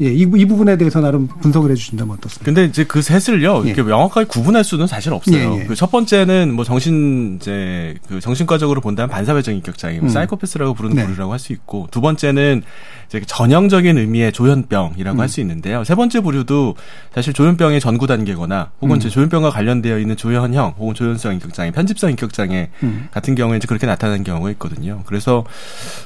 [0.00, 2.44] 예, 이, 부- 이 부분에 대해서 나름 분석을 해주신다면 어떻습니까?
[2.44, 5.54] 근데 이제 그 셋을요 이렇게 명확하게 구분할 수는 사실 없어요.
[5.56, 5.64] 예, 예.
[5.64, 10.08] 그첫 번째는 뭐 정신 이제 그 정신과적으로 본다면 반사회적 인격장애, 뭐 음.
[10.10, 11.04] 사이코패스라고 부르는 네.
[11.06, 12.62] 부류라고 할 수 있고 두 번째는
[13.08, 15.20] 이제 전형적인 의미의 조현병이라고 음.
[15.20, 15.82] 할수 있는데요.
[15.84, 16.74] 세 번째 부류도
[17.14, 19.00] 사실 조현병의 전구 단계거나 혹은 음.
[19.00, 23.08] 조현병과 관련되어 있는 조현형 혹은 조현성 인격장애, 편집성 인격장애 음.
[23.10, 25.02] 같은 경우에 이제 그렇게 나타나는 경우가 있거든요.
[25.06, 25.44] 그래서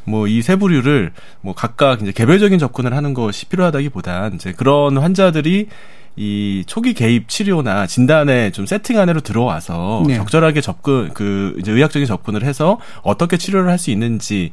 [0.05, 5.68] 뭐 이 세 부류를 뭐 각각 이제 개별적인 접근을 하는 것이 필요하다기보단 이제 그런 환자들이
[6.16, 10.16] 이 초기 개입 치료나 진단에 좀 세팅 안으로 들어와서 네.
[10.16, 14.53] 적절하게 접근 그 이제 의학적인 접근을 해서 어떻게 치료를 할 수 있는지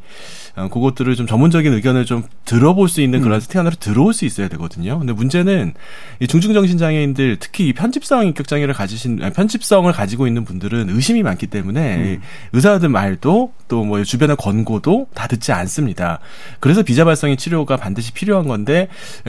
[0.56, 3.24] 어, 그것들을 좀 전문적인 의견을 좀 들어볼 수 있는 음.
[3.24, 4.98] 그런 세팅 안으로 들어올 수 있어야 되거든요.
[4.98, 5.74] 근데 문제는
[6.20, 10.90] 이 중증 정신 장애인들 특히 이 편집성 인격 장애를 가지신 아니, 편집성을 가지고 있는 분들은
[10.90, 12.06] 의심이 많기 때문에 음.
[12.06, 16.20] 이 의사들 말도 또 뭐 주변의 권고도 다 듣지 않습니다.
[16.60, 18.88] 그래서 비자발성의 치료가 반드시 필요한 건데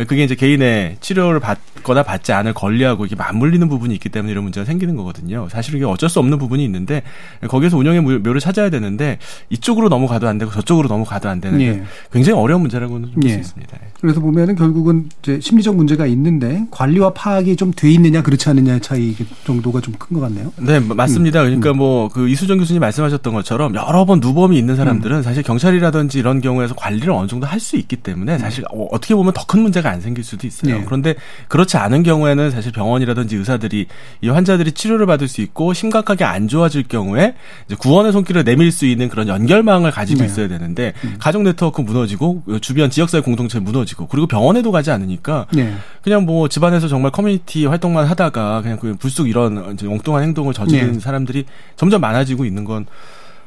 [0.08, 4.64] 그게 이제 개인의 치료를 받거나 받지 않을 권리하고 이게 맞물리는 부분이 있기 때문에 이런 문제가
[4.64, 5.48] 생기는 거거든요.
[5.50, 7.02] 사실 이게 어쩔 수 없는 부분이 있는데
[7.48, 9.18] 거기에서 운영의 묘- 묘를 찾아야 되는데
[9.50, 11.83] 이쪽으로 넘어가도 안 되고 저쪽으로 넘어가도 안 되는 예.
[12.12, 13.35] 굉장히 어려운 문제라고는 볼수 예.
[13.35, 13.78] 있습니다.
[14.00, 19.14] 그래서 보면은 결국은 이제 심리적 문제가 있는데 관리와 파악이 좀 돼 있느냐 그렇지 않느냐의 차이
[19.44, 20.52] 정도가 좀 큰 것 같네요.
[20.59, 21.40] 네, 뭐 맞습니다.
[21.42, 21.44] 음.
[21.61, 25.22] 그러니까 뭐그 이수정 교수님 말씀하셨던 것처럼 여러 번 누범이 있는 사람들은 음.
[25.22, 29.35] 사실 경찰이라든지 이런 경우에서 관리를 어느 정도 할 수 있기 때문에 사실 어, 어떻게 보면
[29.35, 30.78] 더 큰 문제가 안 생길 수도 있어요.
[30.78, 30.85] 네.
[30.85, 31.14] 그런데
[31.48, 33.87] 그렇지 않은 경우 에는 사실 병원이라든지 의사들이
[34.20, 37.35] 이 환자들이 치료를 받을 수 있고 심각하게 안 좋아질 경우에
[37.66, 40.27] 이제 구원의 손길을 내밀 수 있는 그런 연결망을 가지고 네.
[40.27, 45.75] 있어야 되는데 가족 네트워크 무너지고 주변 지역사회 공동체 무너지고 그리고 병원에도 가지 않으니까 네.
[46.03, 51.01] 그냥 뭐 집안에서 정말 커뮤니티 활동만 하다가 그냥 그 불쑥 이런 엉뚱한 행동을 저지르는 네.
[51.01, 51.44] 사람들이
[51.77, 52.87] 점점 많아지고 있는 건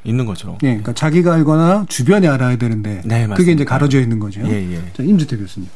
[0.03, 0.57] 있는 거죠.
[0.63, 3.51] 예, 그러니까 자기가 알거나 주변에 알아야 되는데 네, 그게 맞습니다.
[3.53, 4.41] 이제 가려져 있는 거죠.
[4.45, 4.81] 예, 예.
[4.95, 5.69] 자, 임주태 교수님.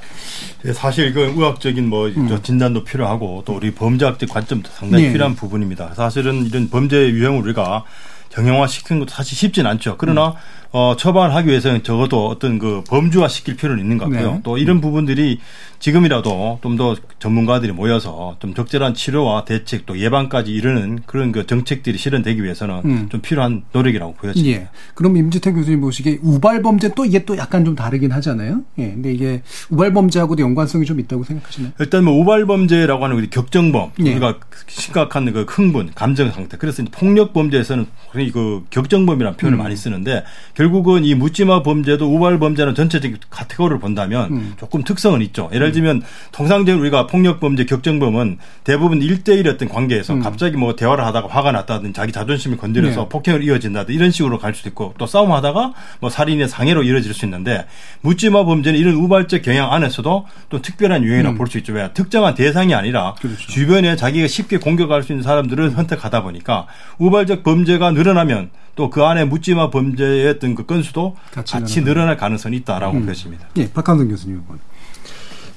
[0.65, 2.27] 예, 사실 그 의학적인 뭐 음.
[2.27, 5.11] 저 진단도 필요하고 또 우리 범죄학적 관점도 상당히 네.
[5.13, 5.93] 필요한 부분입니다.
[5.95, 7.85] 사실은 이런 범죄 유형을 우리가
[8.29, 9.95] 정형화 시키는 것도 사실 쉽진 않죠.
[9.97, 10.33] 그러나 음.
[10.71, 14.33] 어, 처방을 하기 위해서는 적어도 어떤 그 범주화 시킬 필요는 있는 것 같고요.
[14.33, 14.39] 네.
[14.43, 15.39] 또 이런 부분들이
[15.79, 21.97] 지금이라도 좀 더 전문가들이 모여서 좀 적절한 치료와 대책 또 예방까지 이르는 그런 그 정책들이
[21.97, 23.09] 실현되기 위해서는 음.
[23.09, 24.59] 좀 필요한 노력이라고 보여집니다.
[24.59, 24.67] 예.
[24.93, 28.61] 그럼 임주태 교수님 보시기에 우발 범죄 또 이게 또 약간 좀 다르긴 하잖아요.
[28.77, 28.91] 예.
[28.91, 31.71] 근데 이게 우발 범죄하고도 연관성이 좀 있다고 생각하시나요?
[31.79, 34.11] 일단 뭐 우발범죄라고 하는 우리 격정범 예.
[34.11, 39.63] 우리가 심각한 그 흥분 감정 상태 그래서 이제 폭력 범죄에서는 흔히 그 격정범이라는 표현을 음.
[39.63, 44.53] 많이 쓰는데 결국 은 이 묻지마 범죄도 우발 범죄는 전체적인 카테고리를 본다면 음.
[44.59, 50.19] 조금 특성은 있죠 예를 들면 통상적으로 우리가 폭력 범죄 격정범은 대부분 일대일 어떤 관계에서 음.
[50.21, 53.09] 갑자기 뭐 대화를 하다가 화가 났다든지 자기 자존심이 건드려서 네.
[53.09, 57.65] 폭행을 이어진다든지 이런 식으로 갈 수도 있고 또 싸움하다가 뭐 살인의 상해로 이어질 수 있는데
[58.01, 61.37] 묻지마 범죄는 이런 우발적 경향 안에서도 또 특별한 유형이라고 음.
[61.37, 61.73] 볼수 있죠.
[61.73, 63.47] 왜 특정한 대상이 아니라 그렇죠.
[63.47, 69.25] 주변에 자기가 쉽게 공격할 수 있는 사람들을 선택하다 보니까 우발적 범죄가 늘어나면 또 그 안에
[69.25, 71.83] 묻지마 범죄의 어떤 그 건수도 같이 같이.
[71.83, 73.05] 늘어날 가능성이 있다라고 음.
[73.05, 73.47] 보여집니다.
[73.57, 73.71] 예.
[73.71, 74.41] 박한성 교수님.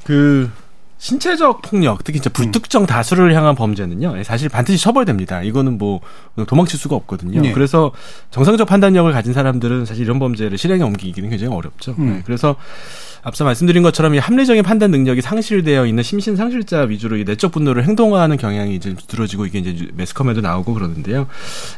[0.04, 0.50] 그
[0.98, 5.42] 신체적 폭력, 특히 이제 불특정 다수를 향한 범죄는요, 사실 반드시 처벌됩니다.
[5.42, 6.00] 이거는 뭐
[6.46, 7.40] 도망칠 수가 없거든요.
[7.40, 7.52] 네.
[7.52, 7.92] 그래서
[8.30, 11.94] 정상적 판단력을 가진 사람들은 사실 이런 범죄를 실행에 옮기기는 굉장히 어렵죠.
[11.98, 12.06] 음.
[12.06, 12.56] 네, 그래서
[13.22, 17.84] 앞서 말씀드린 것처럼 이 합리적인 판단 능력이 상실되어 있는 심신 상실자 위주로 이 내적 분노를
[17.84, 21.26] 행동화하는 경향이 이제 두드러지고 이게 이제 매스컴에도 나오고 그러는데요.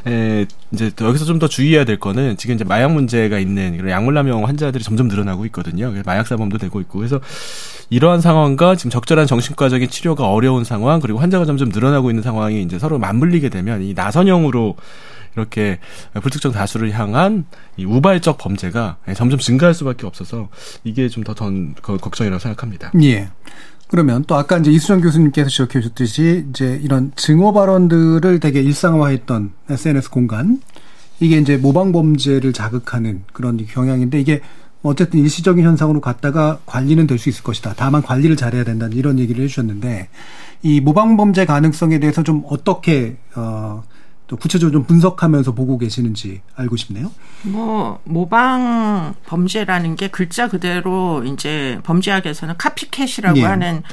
[0.07, 3.89] 에, 이제 또 여기서 좀 더 주의해야 될 거는 지금 이제 마약 문제가 있는 이런
[3.89, 5.91] 약물남용 환자들이 점점 늘어나고 있거든요.
[6.05, 7.19] 마약 사범도 되고 있고 그래서
[7.89, 12.79] 이러한 상황과 지금 적절한 정신과적인 치료가 어려운 상황 그리고 환자가 점점 늘어나고 있는 상황이 이제
[12.79, 14.75] 서로 맞물리게 되면 이 나선형으로
[15.35, 15.79] 이렇게
[16.21, 17.45] 불특정 다수를 향한
[17.77, 20.49] 이 우발적 범죄가 점점 증가할 수밖에 없어서
[20.83, 22.91] 이게 좀 더 전 걱정이라고 생각합니다.
[23.01, 23.29] 예.
[23.87, 30.09] 그러면 또 아까 이제 이수정 교수님께서 지적해 주셨듯이 이제 이런 증오 발언들을 되게 일상화했던 SNS
[30.09, 30.61] 공간
[31.19, 34.41] 이게 이제 모방 범죄를 자극하는 그런 경향인데 이게
[34.81, 37.73] 어쨌든 일시적인 현상으로 갔다가 관리는 될 수 있을 것이다.
[37.77, 40.09] 다만 관리를 잘해야 된다는 이런 얘기를 해주셨는데
[40.63, 43.83] 이 모방 범죄 가능성에 대해서 좀 어떻게 어,
[44.33, 47.11] 또 구체적으로 좀 분석하면서 보고 계시는지 알고 싶네요.
[47.43, 53.43] 뭐 모방 범죄라는 게 글자 그대로 이제 범죄학에서는 카피캣이라고 예.
[53.43, 53.83] 하는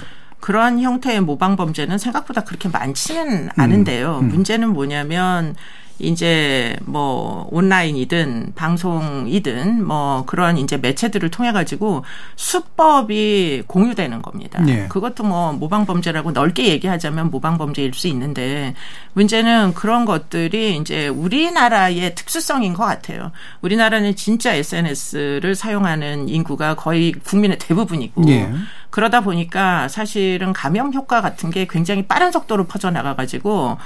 [0.40, 4.20] 그런 형태의 모방 범죄는 생각보다 그렇게 많지는 않은데요.
[4.20, 4.28] 음.
[4.28, 5.56] 문제는 뭐냐면
[6.00, 12.04] 이제 뭐 온라인이든 방송이든 뭐 그런 이제 매체들을 통해 가지고
[12.36, 14.60] 수법이 공유되는 겁니다.
[14.62, 14.88] 네.
[14.88, 18.74] 그것도 뭐 모방 범죄라고 넓게 얘기하자면 모방 범죄일 수 있는데
[19.12, 23.30] 문제는 그런 것들이 이제 우리나라의 특수성인 것 같아요.
[23.60, 28.50] 우리나라는 진짜 SNS를 사용하는 인구가 거의 국민의 대부분이고 예.
[28.90, 33.78] 그러다 보니까 사실은 감염 효과 같은 게 굉장히 빠른 속도로 퍼져나가 가지고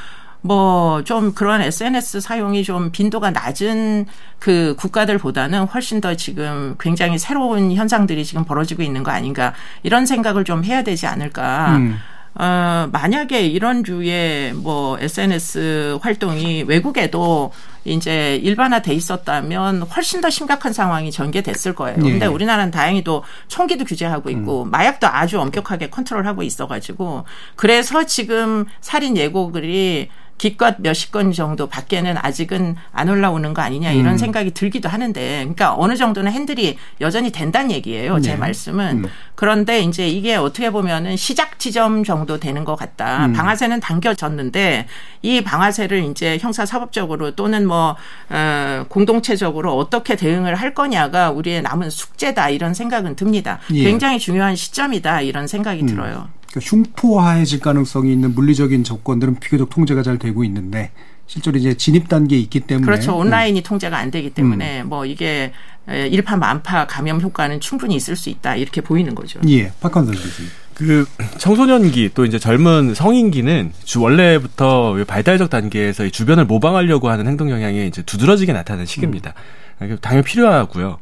[0.44, 4.06] 뭐 좀 그런 SNS 사용이 좀 빈도가 낮은
[4.38, 10.44] 그 국가들보다는 훨씬 더 지금 굉장히 새로운 현상들이 지금 벌어지고 있는 거 아닌가 이런 생각을
[10.44, 11.76] 좀 해야 되지 않을까.
[11.76, 11.98] 음.
[12.36, 17.52] 어, 만약에 이런 류의 뭐 SNS 활동이 외국에도
[17.84, 21.98] 이제 일반화돼 있었다면 훨씬 더 심각한 상황이 전개됐을 거예요.
[22.04, 22.10] 예.
[22.10, 30.08] 근데 우리나라는 다행히도 총기도 규제하고 있고 마약도 아주 엄격하게 컨트롤하고 있어가지고 그래서 지금 살인 예고글이
[30.36, 34.18] 기껏 몇십 건 정도 밖에는 아직은 안 올라오는 거 아니냐 이런 음.
[34.18, 38.20] 생각이 들기도 하는데 그러니까 어느 정도는 핸들이 여전히 된다는 얘기예요.
[38.20, 38.36] 제 네.
[38.36, 39.04] 말씀은.
[39.04, 39.10] 음.
[39.36, 43.26] 그런데 이제 이게 어떻게 보면은 시작 지점 정도 되는 것 같다.
[43.26, 43.32] 음.
[43.32, 44.86] 방아쇠는 당겨졌는데
[45.22, 47.96] 이 방아쇠를 이제 형사 사법적으로 또는 뭐
[48.28, 53.60] 어, 공동체적으로 어떻게 대응을 할 거냐가 우리의 남은 숙제다 이런 생각은 듭니다.
[53.72, 53.84] 예.
[53.84, 55.86] 굉장히 중요한 시점이다 이런 생각이 음.
[55.86, 56.28] 들어요.
[56.54, 60.92] 그러니까 흉포화해질 가능성이 있는 물리적인 조건들은 비교적 통제가 잘 되고 있는데
[61.26, 63.16] 실제로 이제 진입 단계에 있기 때문에 그렇죠.
[63.16, 65.52] 온라인이 통제가 안 되기 때문에 뭐 이게
[65.88, 69.40] 에, 일파만파 감염 효과는 충분히 있을 수 있다 이렇게 보이는 거죠.
[69.40, 69.48] 음.
[69.50, 70.50] 예, 박한선 교수님.
[70.74, 71.06] 그
[71.38, 77.86] 청소년기 또 이제 젊은 성인기는 주 원래부터 발달적 단계에서 이 주변을 모방하려고 하는 행동 경향이
[77.86, 79.34] 이제 두드러지게 나타나는 시기입니다.
[79.80, 79.96] 음.
[80.00, 80.98] 당연히 필요하고요.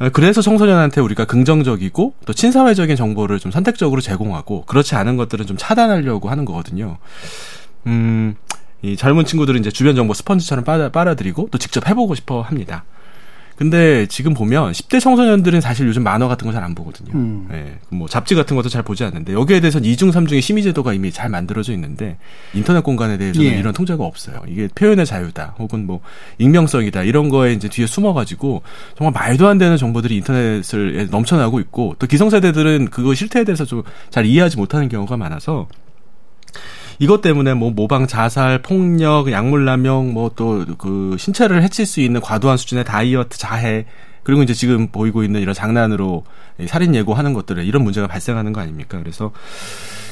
[0.00, 5.56] 어, 그래서 청소년한테 우리가 긍정적이고 또 친사회적인 정보를 좀 선택적으로 제공하고 그렇지 않은 것들은 좀
[5.56, 6.98] 차단하려고 하는 거거든요.
[7.86, 8.34] 음,
[8.82, 12.84] 이 젊은 친구들은 이제 주변 정보 스펀지처럼 빨아, 빨아들이고 또 직접 해보고 싶어 합니다.
[13.56, 17.12] 근데 지금 보면 10대 청소년들은 사실 요즘 만화 같은 거 잘 안 보거든요.
[17.14, 17.48] 음.
[17.52, 21.12] 예, 뭐 잡지 같은 것도 잘 보지 않는데 여기에 대해서는 이중 삼중의 심의 제도가 이미
[21.12, 22.16] 잘 만들어져 있는데
[22.52, 23.58] 인터넷 공간에 대해서는 예.
[23.58, 24.40] 이런 통제가 없어요.
[24.48, 26.00] 이게 표현의 자유다, 혹은 뭐
[26.38, 28.62] 익명성이다 이런 거에 이제 뒤에 숨어 가지고
[28.98, 34.26] 정말 말도 안 되는 정보들이 인터넷을 넘쳐나고 있고 또 기성세대들은 그거 실태에 대해서 좀 잘
[34.26, 35.68] 이해하지 못하는 경우가 많아서
[36.98, 42.20] 이것 때문에 뭐 모방 자살, 폭력, 약물 남용, 뭐 또 그 신체를 해칠 수 있는
[42.20, 43.86] 과도한 수준의 다이어트, 자해,
[44.24, 46.24] 그리고 이제 지금 보이고 있는 이런 장난으로
[46.58, 48.98] 이 살인 예고하는 것들에 이런 문제가 발생하는 거 아닙니까?
[48.98, 49.32] 그래서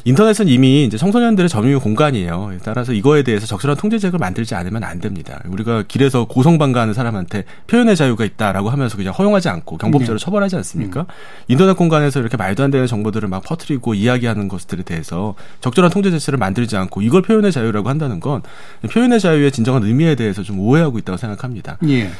[0.05, 2.53] 인터넷은 이미 이제 청소년들의 점유 공간이에요.
[2.65, 5.41] 따라서 이거에 대해서 적절한 통제책을 만들지 않으면 안 됩니다.
[5.47, 10.25] 우리가 길에서 고성방가하는 사람한테 표현의 자유가 있다라고 하면서 그냥 허용하지 않고 경법적으로 네.
[10.25, 11.07] 처벌하지 않습니까?
[11.47, 16.37] 인터넷 공간에서 이렇게 말도 안 되는 정보들을 막 퍼뜨리고 이야기하는 것들에 대해서 적절한 통제 제스를
[16.37, 18.43] 만들지 않고 이걸 표현의 자유라고 한다는 건
[18.91, 21.79] 표현의 자유의 진정한 의미에 대해서 좀 오해하고 있다고 생각합니다.
[21.87, 22.11] 예.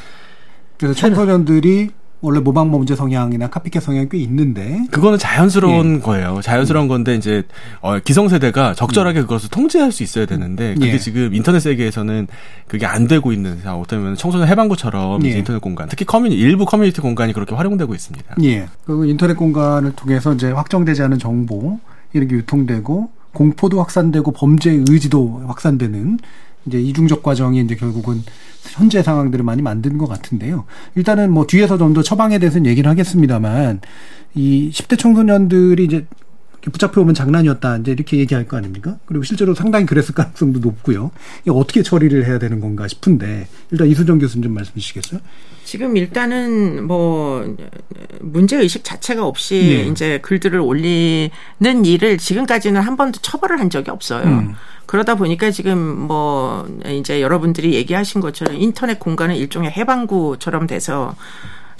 [0.83, 5.99] 그래서 청소년들이 원래 모방 범죄 성향이나 copycat 성향이 꽤 있는데 그거는 자연스러운 예.
[5.99, 6.39] 거예요.
[6.41, 7.43] 자연스러운 건데 이제
[7.81, 10.97] 어, 기성세대가 적절하게 그것을 통제할 수 있어야 되는데 그게 예.
[10.97, 12.27] 지금 인터넷 세계에서는
[12.67, 13.81] 그게 안 되고 있는 상황.
[13.81, 15.37] 어쩌면 청소년 해방구처럼 예.
[15.37, 18.35] 인터넷 공간, 특히 커뮤니 일부 커뮤니티 공간이 그렇게 활용되고 있습니다.
[18.43, 18.67] 예.
[18.85, 21.79] 그리고 인터넷 공간을 통해서 이제 확정되지 않은 정보
[22.13, 26.19] 이런 게 유통되고 공포도 확산되고 범죄 의지도 확산되는
[26.65, 28.23] 이제 이중적 과정이 이제 결국은
[28.71, 30.65] 현재 상황들을 많이 만드는 것 같은데요.
[30.95, 33.81] 일단은 뭐 뒤에서 좀 더 처방에 대해서는 얘기를 하겠습니다만
[34.35, 36.05] 이 10대 청소년들이 이제
[36.71, 38.97] 붙잡혀 오면 장난이었다 이제 이렇게 얘기할 거 아닙니까?
[39.05, 41.11] 그리고 실제로 상당히 그랬을 가능성도 높고요.
[41.41, 45.19] 이게 어떻게 처리를 해야 되는 건가 싶은데 일단 이수정 교수님 좀 말씀 주시겠어요?
[45.65, 47.55] 지금 일단은 뭐
[48.19, 49.91] 문제 의식 자체가 없이 네.
[49.91, 51.29] 이제 글들을 올리는
[51.61, 54.25] 일을 지금까지는 한 번도 처벌을 한 적이 없어요.
[54.25, 54.55] 음.
[54.85, 61.15] 그러다 보니까 지금 뭐 이제 여러분들이 얘기하신 것처럼 인터넷 공간은 일종의 해방구처럼 돼서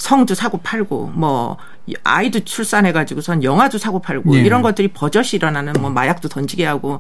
[0.04, 1.56] 성도 사고 팔고 뭐
[2.04, 4.42] 아이도 출산해 가지고선 영화도 사고 팔고 네.
[4.42, 7.00] 이런 것들이 버젓이 일어나는 뭐 마약도 던지게 하고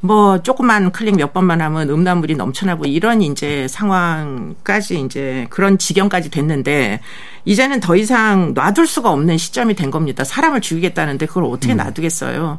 [0.00, 6.98] 뭐 조금만 클릭 몇 번만 하면 음란물이 넘쳐나고 이런 이제 상황까지 이제 그런 지경까지 됐는데
[7.44, 10.24] 이제는 더 이상 놔둘 수가 없는 시점이 된 겁니다.
[10.24, 12.58] 사람을 죽이겠다는데 그걸 어떻게 놔두겠어요?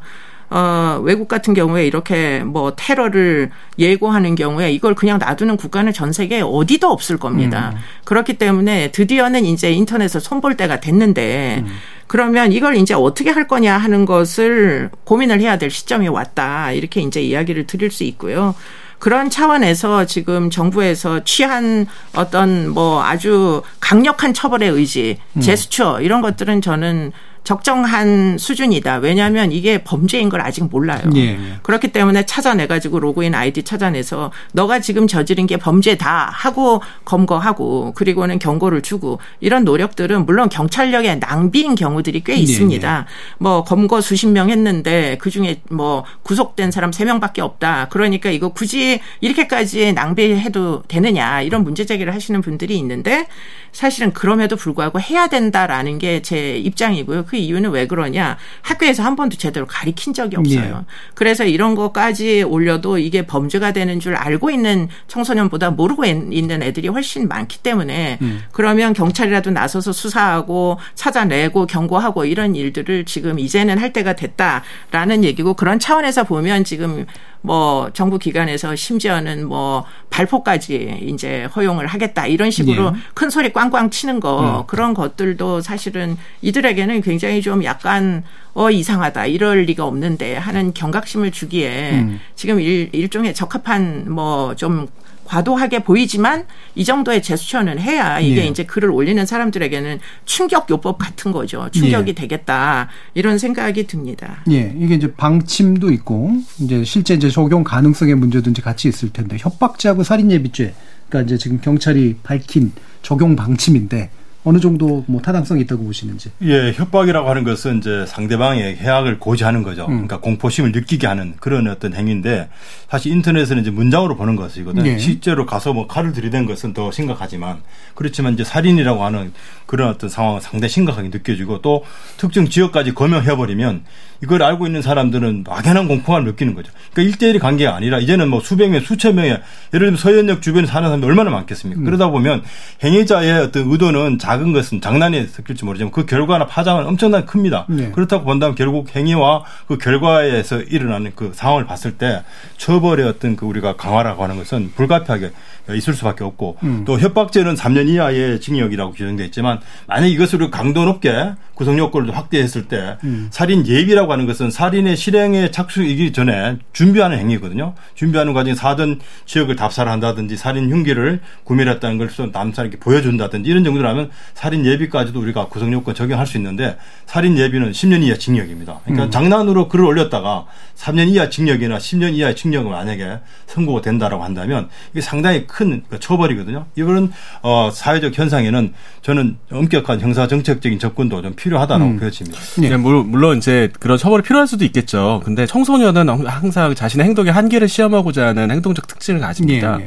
[0.55, 6.41] 어, 외국 같은 경우에 이렇게 뭐 테러를 예고하는 경우에 이걸 그냥 놔두는 국가는 전 세계에
[6.41, 7.73] 어디도 없을 겁니다.
[8.05, 11.63] 그렇기 때문에 드디어는 이제 인터넷을 손볼 때가 됐는데
[12.05, 16.71] 그러면 이걸 이제 어떻게 할 거냐 하는 것을 고민을 해야 될 시점이 왔다.
[16.71, 18.53] 이렇게 이제 이야기를 드릴 수 있고요.
[18.99, 27.11] 그런 차원에서 지금 정부에서 취한 어떤 뭐 아주 강력한 처벌의 의지, 제스처 이런 것들은 저는
[27.43, 28.97] 적정한 수준이다.
[28.97, 31.01] 왜냐하면 이게 범죄인 걸 아직 몰라요.
[31.15, 31.37] 예.
[31.61, 38.81] 그렇기 때문에 찾아내가지고 로그인 아이디 찾아내서 너가 지금 저지른 게 범죄다 하고 검거하고 그리고는 경고를
[38.81, 43.05] 주고 이런 노력들은 물론 경찰력의 낭비인 경우들이 꽤 있습니다.
[43.37, 47.87] 뭐 검거 수십 명 했는데 그 중에 뭐 구속된 사람 세 명밖에 없다.
[47.89, 53.27] 그러니까 이거 굳이 이렇게까지 낭비해도 되느냐 이런 문제 제기를 하시는 분들이 있는데
[53.71, 57.25] 사실은 그럼에도 불구하고 해야 된다라는 게 제 입장이고요.
[57.33, 58.37] 그 이유는 왜 그러냐?
[58.61, 60.85] 학교에서 한 번도 제대로 가리킨 적이 없어요.
[61.15, 67.27] 그래서 이런 것까지 올려도 이게 범죄가 되는 줄 알고 있는 청소년보다 모르고 있는 애들이 훨씬
[67.27, 68.19] 많기 때문에
[68.51, 75.79] 그러면 경찰이라도 나서서 수사하고 찾아내고 경고하고 이런 일들을 지금 이제는 할 때가 됐다라는 얘기고 그런
[75.79, 77.07] 차원에서 보면 지금
[77.45, 82.99] 뭐 정부 기관에서 심지어는 뭐 발포까지 이제 허용을 하겠다 이런 식으로 예.
[83.13, 89.63] 큰 소리 꽝꽝 치는 거 그런 것들도 사실은 이들에게는 굉장히 좀 약간 어 이상하다 이럴
[89.63, 94.87] 리가 없는데 하는 경각심을 주기에 지금 일, 일종의 적합한 뭐 좀
[95.25, 98.45] 과도하게 보이지만 이 정도의 제스처는 해야 이게 예.
[98.45, 101.69] 이제 글을 올리는 사람들에게는 충격 요법 같은 거죠.
[101.71, 102.13] 충격이 예.
[102.13, 104.43] 되겠다 이런 생각이 듭니다.
[104.51, 109.37] 예, 이게 이제 방침도 있고 이제 실제 이제 적용 가능성의 문제도 이제 같이 있을 텐데
[109.39, 110.73] 협박죄하고 살인예비죄,
[111.09, 114.09] 그러니까 이제 지금 경찰이 밝힌 적용 방침인데
[114.45, 116.31] 어느 정도 뭐 타당성이 있다고 보시는지.
[116.41, 119.83] 예, 협박이라고 하는 것은 이제 상대방의 해악을 고지하는 거죠.
[119.83, 120.07] 음.
[120.07, 122.49] 그러니까 공포심을 느끼게 하는 그런 어떤 행위인데
[122.89, 124.85] 사실 인터넷은 이제 문장으로 보는 것이거든요.
[124.89, 124.97] 예.
[124.97, 127.59] 실제로 가서 뭐 칼을 들이댄 것은 더 심각하지만
[127.95, 129.31] 그렇지만 이제 살인이라고 하는
[129.65, 131.85] 그런 어떤 상황은 상당히 심각하게 느껴지고 또
[132.17, 133.83] 특정 지역까지 거명해 버리면
[134.21, 136.71] 이걸 알고 있는 사람들은 막연한 공포감을 느끼는 거죠.
[136.93, 139.31] 그러니까 1대1의 관계가 아니라 이제는 뭐 수백 명, 수천 명의
[139.73, 141.81] 예를 들면 서현역 주변에 사는 사람들이 얼마나 많겠습니까?
[141.81, 142.43] 그러다 보면
[142.83, 147.65] 행위자의 어떤 의도는 작은 것은 장난에 섞일지 모르지만 그 결과나 파장은 엄청나게 큽니다.
[147.69, 147.91] 네.
[147.91, 152.23] 그렇다고 본다면 결국 행위와 그 결과에서 일어나는 그 상황을 봤을 때
[152.57, 155.31] 처벌의 어떤 그 우리가 강화라고 하는 것은 불가피하게
[155.71, 156.83] 있을 수밖에 없고 음.
[156.85, 162.97] 또 협박죄는 3년 이하의 징역이라고 규정되어 있지만 만약 이것을 강도 높게 구성 요건을 확대했을 때
[163.03, 163.27] 음.
[163.31, 167.75] 살인 예비라고 하는 것은 살인의 실행에 착수이기 전에 준비하는 행위거든요.
[167.95, 174.65] 준비하는 과정에 사전 지역을 답사를 한다든지 살인 흉기를 구매했다는 걸 남사에게 보여준다든지 이런 정도라면 살인
[174.65, 178.79] 예비까지도 우리가 구성 요건 적용할 수 있는데 살인 예비는 10년 이하 징역입니다.
[178.83, 179.11] 그러니까 음.
[179.11, 185.45] 장난으로 글을 올렸다가 3년 이하 징역이나 10년 이하의 징역을 만약에 선고가 된다라고 한다면 이게 상당히
[185.47, 186.65] 큰그 처벌이거든요.
[186.75, 191.99] 이거는 어 사회적 현상에는 저는 엄격한 형사 정책적인 접근도 좀 필요하다고 음.
[191.99, 192.39] 보여집니다.
[192.59, 195.21] 네, 물- 물론 이제 그런 처벌이 필요할 수도 있겠죠.
[195.23, 199.79] 근데 청소년은 항상 자신의 행동의 한계를 시험하고자 하는 행동적 특징을 가집니다.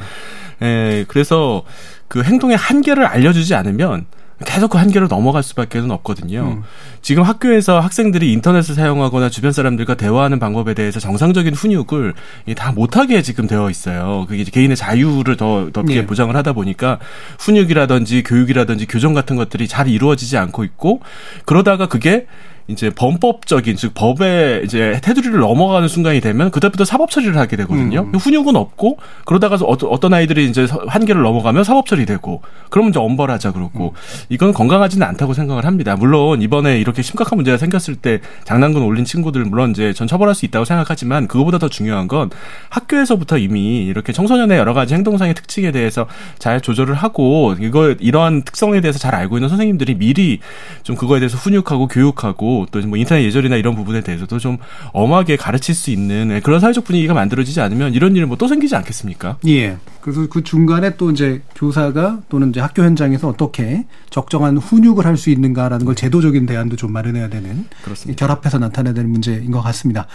[0.63, 1.65] 예, 예, 그래서
[2.09, 4.07] 그 행동의 한계를 알려주지 않으면
[4.45, 6.41] 계속 그 한계를 넘어갈 수밖에 는 없거든요.
[6.41, 6.63] 음.
[7.07, 12.15] 지금 학교에서 학생들이 인터넷을 사용하거나 주변 사람들과 대화하는 방법에 대해서 정상적인 훈육을
[12.47, 14.25] 이다 못하게 지금 되어 있어요.
[14.27, 16.07] 그게 이제 개인의 자유를 더 넓게 네.
[16.07, 16.99] 보장을 하다 보니까
[17.39, 21.01] 훈육이라든지 교육이라든지 교정 같은 것들이 잘 이루어지지 않고 있고
[21.45, 22.27] 그러다가 그게
[22.69, 28.01] 이제 범법적인 즉 법의 이제 테두리를 넘어가는 순간이 되면 그때부터 사법 처리를 하게 되거든요.
[28.13, 28.15] 음.
[28.17, 33.95] 훈육은 없고 그러다가 어떤 아이들이 이제 서- 한계를 넘어가면 사법 처리되고 그러면 이제 엄벌하자 그러고
[34.31, 35.95] 이건 건강하지는 않다고 생각을 합니다.
[35.97, 40.47] 물론 이번에 이렇게 심각한 문제가 생겼을 때 장난감 올린 친구들 물론 이제 전 처벌할 수
[40.47, 42.31] 있다고 생각하지만 그거보다 더 중요한 건
[42.71, 46.07] 학교에서부터 이미 이렇게 청소년의 여러 가지 행동상의 특징에 대해서
[46.39, 50.41] 잘 조절을 하고 이거 이러한 특성에 대해서 잘 알고 있는 선생님들이 미리
[50.83, 54.59] 좀 그거에 대해서 훈육하고 교육하고 또 뭐 인터넷 예절이나 이런 부분에 대해서도 좀
[54.93, 58.77] 엄하게 가르칠 수 있는 예, 그런 사회적 분위기가 만들어지지 않으면 이런 일은 뭐 또 생기지
[58.77, 59.39] 않겠습니까?
[59.49, 59.79] 예.
[60.03, 65.31] 그래서 그 중간에 또 이제 교사가 또는 이제 학교 현장에서 어떻게 적정한 훈육을 할 수
[65.31, 68.19] 있는가라는 걸 제도적인 대안도 좀 마련해야 되는 그렇습니다.
[68.19, 70.07] 결합해서 나타내야 되는 문제인 것 같습니다.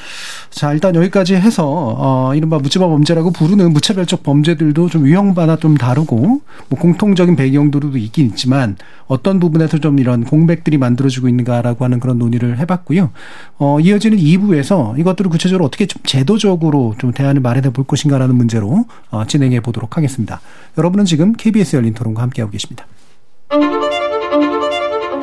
[0.50, 6.42] 자, 일단 여기까지 해서 어 이른바 묻지마 범죄라고 부르는 무차별적 범죄들도 좀 유형마다 좀 다르고
[6.70, 12.60] 뭐 공통적인 배경들도 있긴 있지만 어떤 부분에서 좀 이런 공백들이 만들어지고 있는가라고 하는 그런 논의를
[12.60, 13.12] 해봤고요.
[13.58, 19.26] 어 이어지는 2부에서 이것들을 구체적으로 어떻게 좀 제도적으로 좀 대안을 마련해 볼 것인가라는 문제로 어
[19.26, 20.40] 진행해 보도록 하겠습니다.
[20.78, 22.86] 여러분은 지금 KBS 열린 토론과 함께하고 계십니다.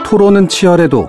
[0.05, 1.09] 토론은 치열해도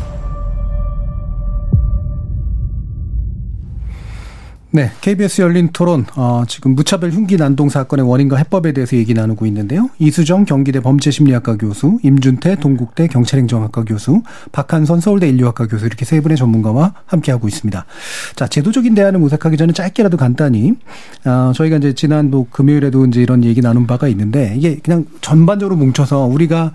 [4.73, 9.45] 네, KBS 열린 토론 어, 지금 무차별 흉기 난동 사건의 원인과 해법에 대해서 얘기 나누고
[9.47, 9.89] 있는데요.
[9.99, 16.37] 이수정 경기대 범죄심리학과 교수, 임준태 동국대 경찰행정학과 교수, 박한선 서울대 인류학과 교수 이렇게 세 분의
[16.37, 17.85] 전문가와 함께 하고 있습니다.
[18.37, 20.71] 자, 제도적인 대안을 모색하기 전에 짧게라도 간단히
[21.25, 25.75] 어, 저희가 이제 지난 뭐 금요일에도 이제 이런 얘기 나눈 바가 있는데 이게 그냥 전반적으로
[25.75, 26.71] 뭉쳐서 우리가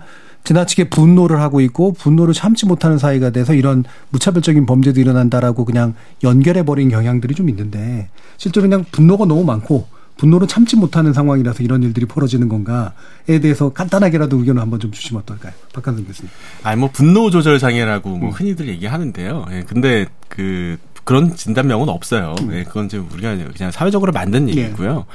[0.47, 5.93] 지나치게 분노를 하고 있고 분노를 참지 못하는 사이가 돼서 이런 무차별적인 범죄도 일어난다라고 그냥
[6.23, 11.83] 연결해 버린 경향들이 좀 있는데 실제로 그냥 분노가 너무 많고 분노를 참지 못하는 상황이라서 이런
[11.83, 15.51] 일들이 벌어지는 건가에 대해서 간단하게라도 의견을 한번 좀 주시면 어떨까요?
[15.73, 16.31] 박한선 교수님.
[16.63, 19.45] 아니 뭐 분노 조절 장애라고 뭐 흔히들 얘기하는데요.
[19.51, 20.77] 예, 근데 그
[21.07, 22.35] 그런 진단명은 없어요.
[22.51, 25.05] 예, 그건 이제 우리가 그냥 사회적으로 만든 얘기고요.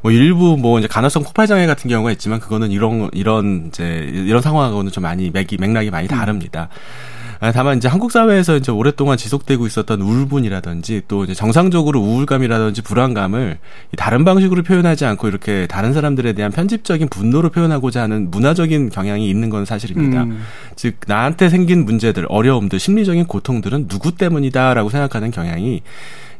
[0.00, 4.40] 뭐 일부 뭐 이제 간헐성 폭발 장애 같은 경우가 있지만 그거는 이런 이런 이제 이런
[4.40, 6.70] 상황하고는 좀 많이 맥이 맥락이 많이 다릅니다.
[6.70, 13.58] 아, 다만 이제 한국 사회에서 이제 오랫동안 지속되고 있었던 우울분이라든지 또 이제 정상적으로 우울감이라든지 불안감을
[13.96, 19.50] 다른 방식으로 표현하지 않고 이렇게 다른 사람들에 대한 편집적인 분노를 표현하고자 하는 문화적인 경향이 있는
[19.50, 20.22] 건 사실입니다.
[20.22, 20.42] 음.
[20.76, 25.82] 즉 나한테 생긴 문제들, 어려움들, 심리적인 고통들은 누구 때문이다라고 생각하는 경향이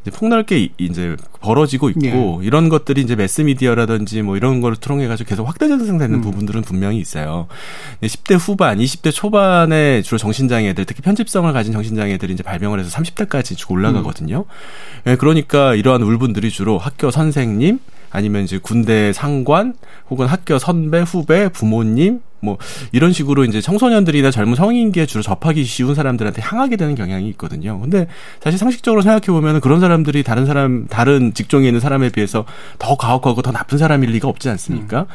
[0.02, 2.46] 이제 폭넓게 이제 벌어지고 있고 예.
[2.46, 6.20] 이런 것들이 이제 매스 미디어라든지 뭐 이런 걸 통해 가지고 계속 확대 재생되는 음.
[6.20, 7.46] 부분들은 분명히 있어요.
[8.02, 13.72] 10대 후반, 20대 초반에 주로 정신장애들, 특히 편집성을 가진 정신장애들이 이제 발병을 해서 30대까지 쭉
[13.72, 14.44] 올라가거든요.
[15.06, 17.78] 예, 그러니까 이러한 울분들이 주로 학교 선생님
[18.12, 19.74] 아니면 이제 군대 상관
[20.10, 22.58] 혹은 학교 선배, 후배, 부모님 뭐
[22.90, 27.78] 이런 식으로 이제 청소년들이나 젊은 성인기에 주로 접하기 쉬운 사람들한테 향하게 되는 경향이 있거든요.
[27.80, 28.08] 근데
[28.40, 32.44] 사실 상식적으로 생각해 보면 그런 사람들이 다른 사람 다른 직종에 있는 사람에 비해서
[32.80, 35.06] 더 가혹하고 더 나쁜 사람일 리가 없지 않습니까?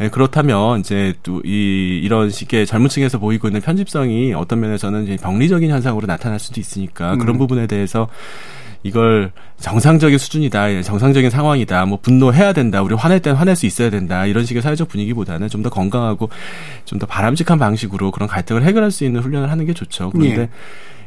[0.00, 5.16] 예, 그렇다면 이제 또 이 이런 식의 젊은 층에서 보이고 있는 편집성이 어떤 면에서는 이제
[5.16, 7.38] 병리적인 현상으로 나타날 수도 있으니까 그런 음.
[7.38, 8.08] 부분에 대해서
[8.84, 13.88] 이걸 정상적인 수준이다, 예, 정상적인 상황이다, 뭐 분노해야 된다, 우리 화낼 땐 화낼 수 있어야
[13.90, 16.28] 된다 이런 식의 사회적 분위기보다는 좀 더 건강하고
[16.84, 20.10] 좀 더 바람직한 방식으로 그런 갈등을 해결할 수 있는 훈련을 하는 게 좋죠.
[20.10, 20.50] 그런데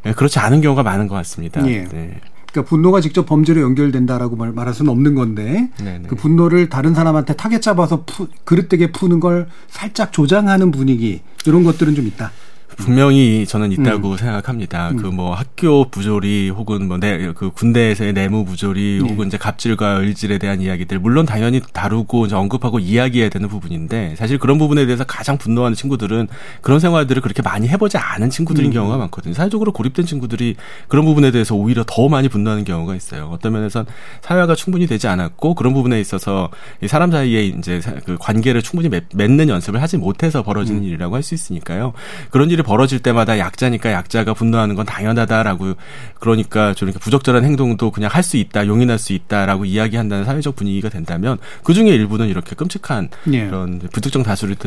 [0.05, 1.61] 예, 그렇지 않은 경우가 많은 것 같습니다.
[1.69, 1.83] 예.
[1.85, 2.19] 네.
[2.51, 6.07] 그러니까 분노가 직접 범죄로 연결된다라고 말, 말할 수는 없는 건데 네네.
[6.07, 11.93] 그 분노를 다른 사람한테 타겟 잡아서 푸, 그릇되게 푸는 걸 살짝 조장하는 분위기 이런 것들은
[11.93, 12.31] 좀 있다.
[12.77, 14.17] 분명히 저는 있다고 음.
[14.17, 14.91] 생각합니다.
[14.93, 19.09] 그뭐 학교 부조리 혹은 뭐내그 군대에서의 내무 부조리 네.
[19.09, 24.37] 혹은 이제 갑질과 을질에 대한 이야기들 물론 당연히 다루고 이제 언급하고 이야기해야 되는 부분인데 사실
[24.37, 26.27] 그런 부분에 대해서 가장 분노하는 친구들은
[26.61, 28.73] 그런 생활들을 그렇게 많이 해보지 않은 친구들인 음.
[28.73, 29.33] 경우가 많거든요.
[29.33, 30.55] 사회적으로 고립된 친구들이
[30.87, 33.29] 그런 부분에 대해서 오히려 더 많이 분노하는 경우가 있어요.
[33.33, 33.85] 어떤 면에선
[34.21, 36.49] 사회가 충분히 되지 않았고 그런 부분에 있어서
[36.81, 41.15] 이 사람 사이에 이제 사- 그 관계를 충분히 맺, 맺는 연습을 하지 못해서 벌어지는 일이라고
[41.15, 41.91] 할 수 있으니까요.
[42.29, 45.75] 그런 일이 벌어질 때마다 약자니까 약자가 분노하는 건 당연하다라고
[46.19, 50.89] 그러니까 좀 이렇게 부적절한 행동도 그냥 할 수 있다, 용인할 수 있다라고 이야기한다는 사회적 분위기가
[50.89, 53.45] 된다면 그 중에 일부는 이렇게 끔찍한 예.
[53.45, 54.57] 그런 불특정 다수를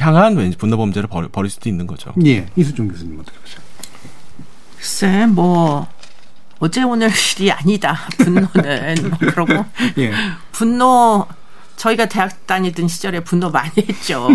[0.00, 2.14] 향한 왠지 분노 범죄를 벌, 벌일 수도 있는 거죠.
[2.24, 3.58] 예, 이수종 교수님 어떻게 보세요?
[4.78, 5.86] 글쎄 뭐
[6.58, 9.66] 어제 오늘 일이 아니다 분노는 뭐 그러고
[9.98, 10.10] 예.
[10.52, 11.26] 분노
[11.76, 14.28] 저희가 대학 다니던 시절에 분노 많이 했죠.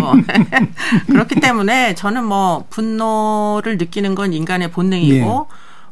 [1.08, 5.48] 그렇기 때문에 저는 뭐 분노를 느끼는 건 인간의 본능이고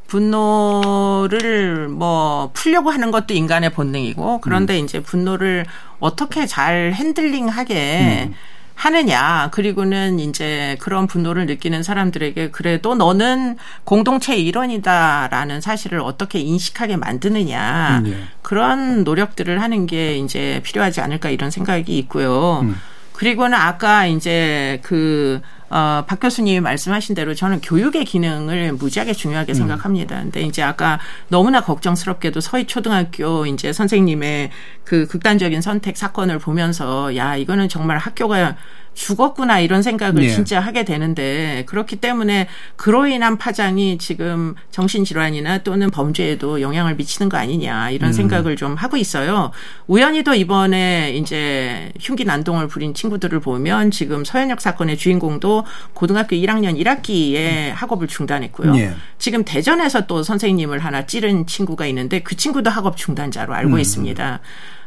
[0.06, 5.66] 분노를 뭐 풀려고 하는 것도 인간의 본능이고 그런데 이제 분노를
[6.00, 8.30] 어떻게 잘 핸들링하게
[8.78, 9.48] 하느냐.
[9.50, 18.02] 그리고는 이제 그런 분노를 느끼는 사람들에게 그래도 너는 공동체 일원이다라는 사실을 어떻게 인식하게 만드느냐.
[18.04, 18.24] 음, 예.
[18.40, 22.60] 그런 노력들을 하는 게 이제 필요하지 않을까 이런 생각이 있고요.
[22.62, 22.76] 음.
[23.18, 25.40] 그리고는 아까 이제 그,
[25.70, 30.20] 어, 박 교수님이 말씀하신 대로 저는 교육의 기능을 무지하게 중요하게 생각합니다.
[30.20, 34.50] 근데 이제 아까 너무나 걱정스럽게도 서희 초등학교 이제 선생님의
[34.84, 38.56] 그 극단적인 선택 사건을 보면서 야, 이거는 정말 학교가
[38.98, 40.28] 죽었구나 이런 생각을 네.
[40.28, 47.36] 진짜 하게 되는데 그렇기 때문에 그로 인한 파장이 지금 정신질환이나 또는 범죄에도 영향을 미치는 거
[47.36, 48.12] 아니냐 이런 음.
[48.12, 49.52] 생각을 좀 하고 있어요.
[49.86, 57.70] 우연히도 이번에 이제 흉기 난동을 부린 친구들을 보면 지금 서현역 사건의 주인공도 고등학교 1학년 1학기에
[57.74, 58.76] 학업을 중단했고요.
[58.78, 58.94] 예.
[59.18, 63.78] 지금 대전에서 또 선생님을 하나 찌른 친구가 있는데 그 친구도 학업 중단자로 알고 음.
[63.78, 64.40] 있습니다.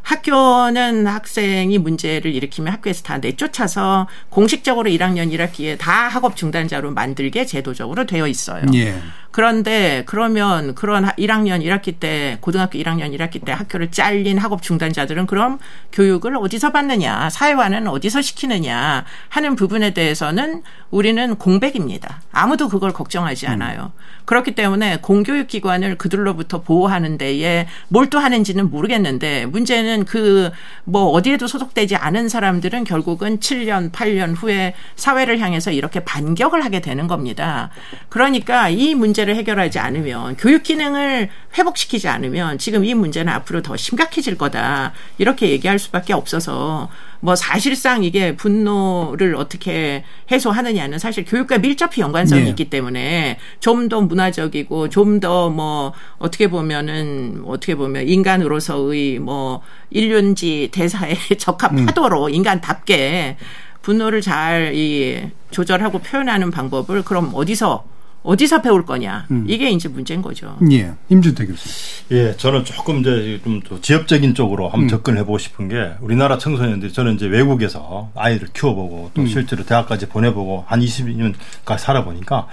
[0.03, 8.05] 학교는 학생이 문제를 일으키면 학교에서 다 내쫓아서 공식적으로 1학년 1학기에 다 학업 중단자로 만들게 제도적으로
[8.05, 8.65] 되어 있어요.
[8.73, 8.95] 예.
[9.31, 15.59] 그런데 그러면 그런 1학년 1학기 때 고등학교 1학년 1학기 때 학교를 잘린 학업 중단자들은 그럼
[15.91, 22.21] 교육을 어디서 받느냐 사회화는 어디서 시키느냐 하는 부분에 대해서는 우리는 공백입니다.
[22.31, 23.93] 아무도 그걸 걱정하지 않아요.
[24.25, 30.51] 그렇기 때문에 공교육 기관을 그들로부터 보호하는 데에 몰두하는지는 모르겠는데 문제는 그
[30.83, 37.07] 뭐 어디에도 소속되지 않은 사람들은 결국은 7년 8년 후에 사회를 향해서 이렇게 반격을 하게 되는
[37.07, 37.69] 겁니다.
[38.09, 43.75] 그러니까 이 문제 를 해결하지 않으면 교육 기능을 회복시키지 않으면 지금 이 문제는 앞으로 더
[43.77, 44.93] 심각해질 거다.
[45.17, 52.49] 이렇게 얘기할 수밖에 없어서 뭐 사실상 이게 분노를 어떻게 해소하느냐는 사실 교육과 밀접히 연관성이 네.
[52.49, 59.61] 있기 때문에 좀 더 문화적이고 좀 더 뭐 어떻게 보면은 어떻게 보면 인간으로서의 뭐
[59.91, 63.37] 일륜지 대사에 적합하도록 인간답게
[63.81, 65.19] 분노를 잘 이
[65.51, 67.83] 조절하고 표현하는 방법을 그럼 어디서
[68.23, 70.55] 어디서 배울 거냐 이게 이제 문제인 거죠.
[70.71, 70.93] 예.
[71.09, 71.69] 임준태 교수.
[72.11, 77.15] 예, 저는 조금 이제 좀더 지엽적인 쪽으로 한번 접근해 보고 싶은 게 우리나라 청소년들이 저는
[77.15, 82.47] 이제 외국에서 아이를 키워보고 또 실제로 대학까지 보내보고 한 20년까지 살아보니까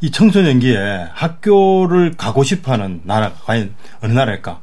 [0.00, 4.60] 이 청소년기에 학교를 가고 싶어하는 나라가 과연 어느 나라일까?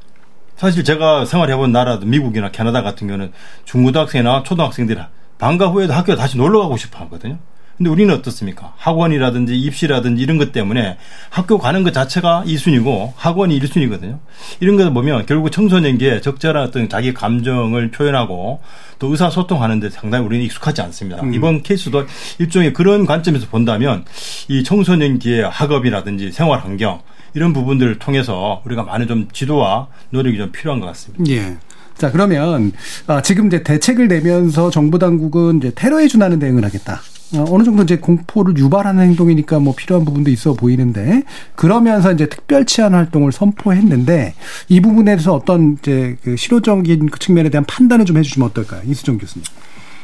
[0.58, 3.32] 사실 제가 생활해본 나라도 미국이나 캐나다 같은 경우는
[3.64, 5.00] 중고등학생이나 초등학생들이
[5.38, 7.40] 방과 후에도 학교에 다시 놀러 가고 싶어 하거든요.
[7.80, 8.74] 근데 우리는 어떻습니까?
[8.76, 10.98] 학원이라든지 입시라든지 이런 것 때문에
[11.30, 14.20] 학교 가는 것 자체가 2순위고 학원이 1순위거든요.
[14.60, 18.60] 이런 것을 보면 결국 청소년기에 적절한 어떤 자기 감정을 표현하고
[19.00, 21.22] 또 의사소통하는데 상당히 우리는 익숙하지 않습니다.
[21.34, 22.06] 이번 케이스도
[22.40, 24.04] 일종의 그런 관점에서 본다면
[24.50, 27.02] 이 청소년기의 학업이라든지 생활 환경
[27.34, 31.24] 이런 부분들을 통해서 우리가 많은 좀 지도와 노력이 좀 필요한 것 같습니다.
[31.30, 31.56] 예.
[31.98, 32.74] 자, 그러면
[33.08, 37.02] 아, 지금 이제 대책을 내면서 정부 당국은 이제 테러에 준하는 대응을 하겠다.
[37.36, 41.24] 어, 어느 정도 이제 공포를 유발하는 행동이니까 뭐 필요한 부분도 있어 보이는데
[41.56, 44.34] 그러면서 이제 특별 치안 활동을 선포했는데
[44.68, 49.18] 이 부분에 대해서 어떤 이제 그 실효적인 그 측면에 대한 판단을 좀 해주시면 어떨까요, 이수정
[49.18, 49.44] 교수님?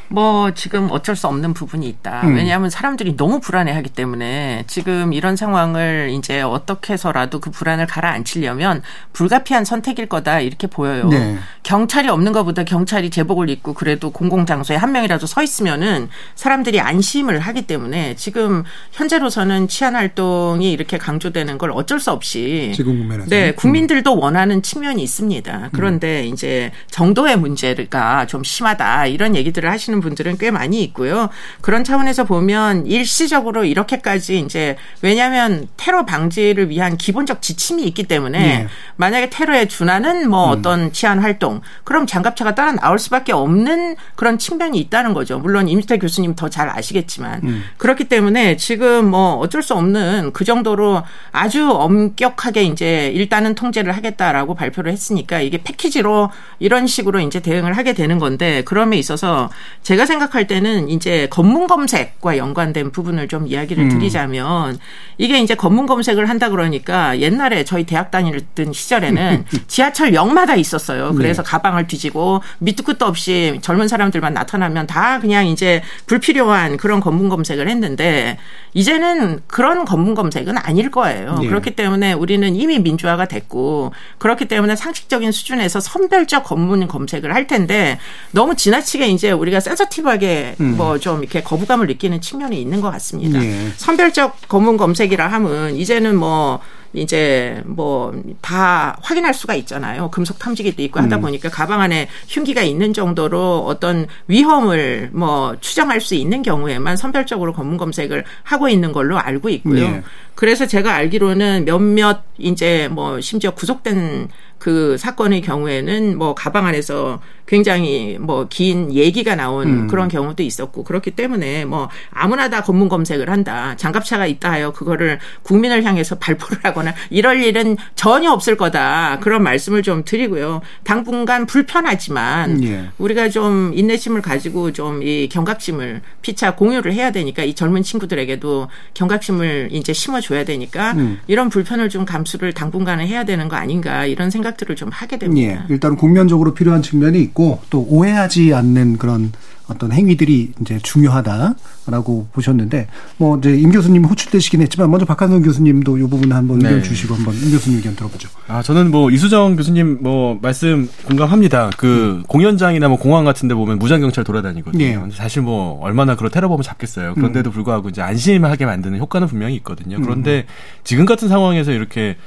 [0.08, 2.22] 뭐 지금 어쩔 수 없는 부분이 있다.
[2.26, 2.36] 음.
[2.36, 8.82] 왜냐하면 사람들이 너무 불안해하기 때문에 지금 이런 상황을 이제 어떻게 해서라도 그 불안을 가라앉히려면
[9.14, 11.08] 불가피한 선택일 거다 이렇게 보여요.
[11.08, 11.38] 네.
[11.64, 17.64] 경찰이 없는 것보다 경찰이 제복을 입고 그래도 공공장소에 한 명이라도 서 있으면은 사람들이 안심을 하기
[17.64, 23.30] 때문에 지금 현재로서는 치안 활동이 이렇게 강조되는 걸 어쩔 수 없이 지금 국면에서.
[23.30, 25.70] 네, 국민들도 원하는 측면이 있습니다.
[25.74, 31.29] 그런데 이제 정도의 문제가 좀 심하다 이런 얘기들을 하시는 분들은 꽤 많이 있고요.
[31.61, 38.67] 그런 차원에서 보면 일시적으로 이렇게까지 이제 왜냐하면 테러 방지를 위한 기본적 지침이 있기 때문에 네.
[38.95, 44.79] 만약에 테러에 준하는 뭐 어떤 치안 활동 그럼 장갑차가 따라 나올 수밖에 없는 그런 측면이
[44.79, 45.37] 있다는 거죠.
[45.37, 51.03] 물론 임태 교수님 더 잘 아시겠지만 그렇기 때문에 지금 뭐 어쩔 수 없는 그 정도로
[51.31, 56.29] 아주 엄격하게 이제 일단은 통제를 하겠다라고 발표를 했으니까 이게 패키지로
[56.59, 59.49] 이런 식으로 이제 대응을 하게 되는 건데 그럼에 있어서
[59.86, 64.79] 제가 생각할 때는 이제 검문 검색과 연관된 부분을 좀 이야기를 드리자면
[65.19, 71.13] 이게 이제 검문 검색을 한다 그러니까 옛날에 저희 대학 다니던 시절에는 지하철 역마다 있었어요.
[71.13, 77.29] 그래서 가방을 뒤지고 밑도 끝도 없이 젊은 사람들만 나타나면 다 그냥 이제 불필요한 그런 검문
[77.29, 78.39] 검색을 했는데
[78.73, 81.39] 이제는 그런 검문 검색은 아닐 거예요.
[81.43, 81.47] 예.
[81.47, 87.99] 그렇기 때문에 우리는 이미 민주화가 됐고 그렇기 때문에 상식적인 수준에서 선별적 검문 검색을 할 텐데
[88.31, 93.43] 너무 지나치게 이제 우리가 센 서티브하게 뭐좀 이렇게 거부감을 느끼는 측면이 있는 것 같습니다.
[93.43, 93.69] 예.
[93.78, 96.59] 선별적 검문 검색이라 함은 이제는 뭐
[96.93, 100.09] 이제 뭐 다 확인할 수가 있잖아요.
[100.11, 101.21] 금속 탐지기도 있고 하다 음.
[101.21, 107.78] 보니까 가방 안에 흉기가 있는 정도로 어떤 위험을 뭐 추정할 수 있는 경우에만 선별적으로 검문
[107.78, 109.82] 검색을 하고 있는 걸로 알고 있고요.
[109.82, 110.03] 예.
[110.36, 118.17] 그래서 제가 알기로는 몇몇 이제 뭐 심지어 구속된 그 사건의 경우에는 뭐 가방 안에서 굉장히
[118.19, 119.87] 뭐 긴 얘기가 나온 음.
[119.87, 125.19] 그런 경우도 있었고 그렇기 때문에 뭐 아무나 다 검문 검색을 한다 장갑차가 있다 하여 그거를
[125.43, 132.63] 국민을 향해서 발표를 하거나 이럴 일은 전혀 없을 거다 그런 말씀을 좀 드리고요 당분간 불편하지만
[132.63, 132.89] 예.
[132.97, 139.69] 우리가 좀 인내심을 가지고 좀 이 경각심을 피차 공유를 해야 되니까 이 젊은 친구들에게도 경각심을
[139.71, 141.19] 이제 심어줘야 되니까 음.
[141.27, 145.65] 이런 불편을 좀 감수를 당분간은 해야 되는 거 아닌가 이런 생각들을 좀 하게 됩니다.
[145.69, 149.33] 예, 일단은 국면적으로 필요한 측면이 있고 또 오해하지 않는 그런
[149.67, 156.01] 어떤 행위들이 이제 중요하다라고 보셨는데 뭐 이제 임 교수님 호출되시긴 했지만 먼저 박한선 교수님도 이
[156.01, 156.81] 부분 한번 의견 네.
[156.83, 158.29] 주시고 한번 임 교수님 의견 들어보죠.
[158.47, 161.71] 아, 저는 뭐 이수정 교수님 뭐 말씀 공감합니다.
[161.77, 164.83] 그 공연장이나 뭐 공항 같은 데 보면 무장 경찰 돌아다니거든요.
[164.83, 164.93] 예.
[164.93, 167.15] 근데 사실 뭐 얼마나 그런 테러 범을 잡겠어요.
[167.15, 169.99] 그런데도 불구하고 이제 안심하게 만드는 효과는 분명히 있거든요.
[169.99, 170.45] 그런데
[170.83, 172.17] 지금 같은 상황에서 이렇게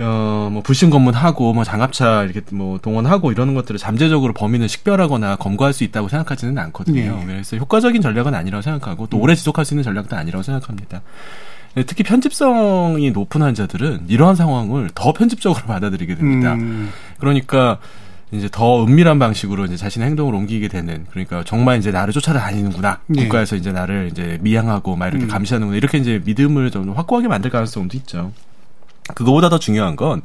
[0.00, 5.72] 어, 뭐, 불신 검문하고, 뭐, 장갑차 이렇게 뭐, 동원하고 이러는 것들을 잠재적으로 범인을 식별하거나 검거할
[5.72, 7.18] 수 있다고 생각하지는 않거든요.
[7.20, 7.26] 예.
[7.26, 11.02] 그래서 효과적인 전략은 아니라고 생각하고, 또 오래 지속할 수 있는 전략도 아니라고 생각합니다.
[11.74, 16.54] 네, 특히 편집성이 높은 환자들은 이러한 상황을 더 편집적으로 받아들이게 됩니다.
[16.54, 16.90] 음.
[17.18, 17.78] 그러니까
[18.30, 23.22] 이제 더 은밀한 방식으로 이제 자신의 행동을 옮기게 되는 그러니까 정말 이제 나를 쫓아다니는구나 예.
[23.22, 25.28] 국가에서 이제 나를 이제 미양하고 막 이렇게 음.
[25.28, 28.32] 감시하는구나 이렇게 이제 믿음을 좀 확고하게 만들 가능성도 있죠.
[29.14, 30.22] 그거보다 더 중요한 건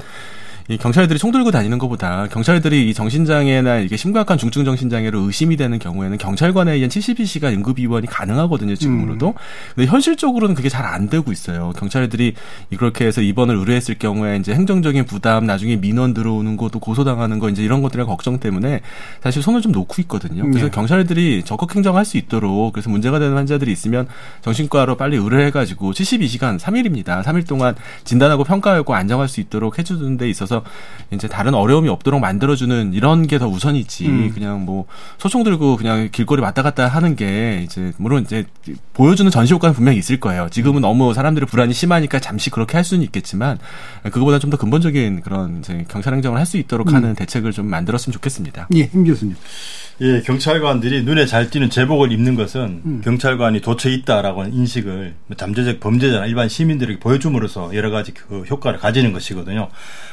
[0.69, 5.79] 이 경찰들이 총 들고 다니는 것보다 경찰들이 이 정신장애나 이게 심각한 중증 정신장애로 의심이 되는
[5.79, 9.33] 경우에는 경찰관에 의한 72시간 응급 입원이 가능하거든요 지금으로도.
[9.75, 11.71] 근데 현실적으로는 그게 잘 안 되고 있어요.
[11.77, 12.33] 경찰들이
[12.71, 17.63] 이렇게 해서 입원을 의뢰했을 경우에 이제 행정적인 부담, 나중에 민원 들어오는 것도 고소당하는 거 이제
[17.63, 18.81] 이런 것들의 걱정 때문에
[19.21, 20.43] 사실 손을 좀 놓고 있거든요.
[20.43, 20.71] 그래서 네.
[20.71, 24.07] 경찰들이 적극 행정할 수 있도록 그래서 문제가 되는 환자들이 있으면
[24.41, 27.23] 정신과로 빨리 의뢰해가지고 72시간 3일입니다.
[27.23, 30.58] 3일 동안 진단하고 평가하고 안정할 수 있도록 해주는 데 있어서
[31.11, 34.31] 이제 다른 어려움이 없도록 만들어주는 이런 게 더 우선이지 음.
[34.33, 34.85] 그냥 뭐
[35.17, 38.45] 소총 들고 그냥 길거리 왔다 갔다 하는 게 이제 물론 이제
[38.93, 40.49] 보여주는 전시 효과는 분명히 있을 거예요.
[40.51, 43.57] 지금은 너무 사람들의 불안이 심하니까 잠시 그렇게 할 수는 있겠지만
[44.03, 46.95] 그거보다 좀 더 근본적인 그런 이제 경찰 행정을 할 수 있도록 음.
[46.95, 48.67] 하는 대책을 좀 만들었으면 좋겠습니다.
[48.75, 49.35] 예, 임 교수님.
[50.01, 53.01] 예, 경찰관들이 눈에 잘 띄는 제복을 입는 것은 음.
[53.03, 58.79] 경찰관이 도처에 있다라고 하는 인식을 뭐 잠재적 범죄자나 일반 시민들에게 보여줌으로써 여러 가지 그 효과를
[58.79, 59.69] 가지는 것이거든요.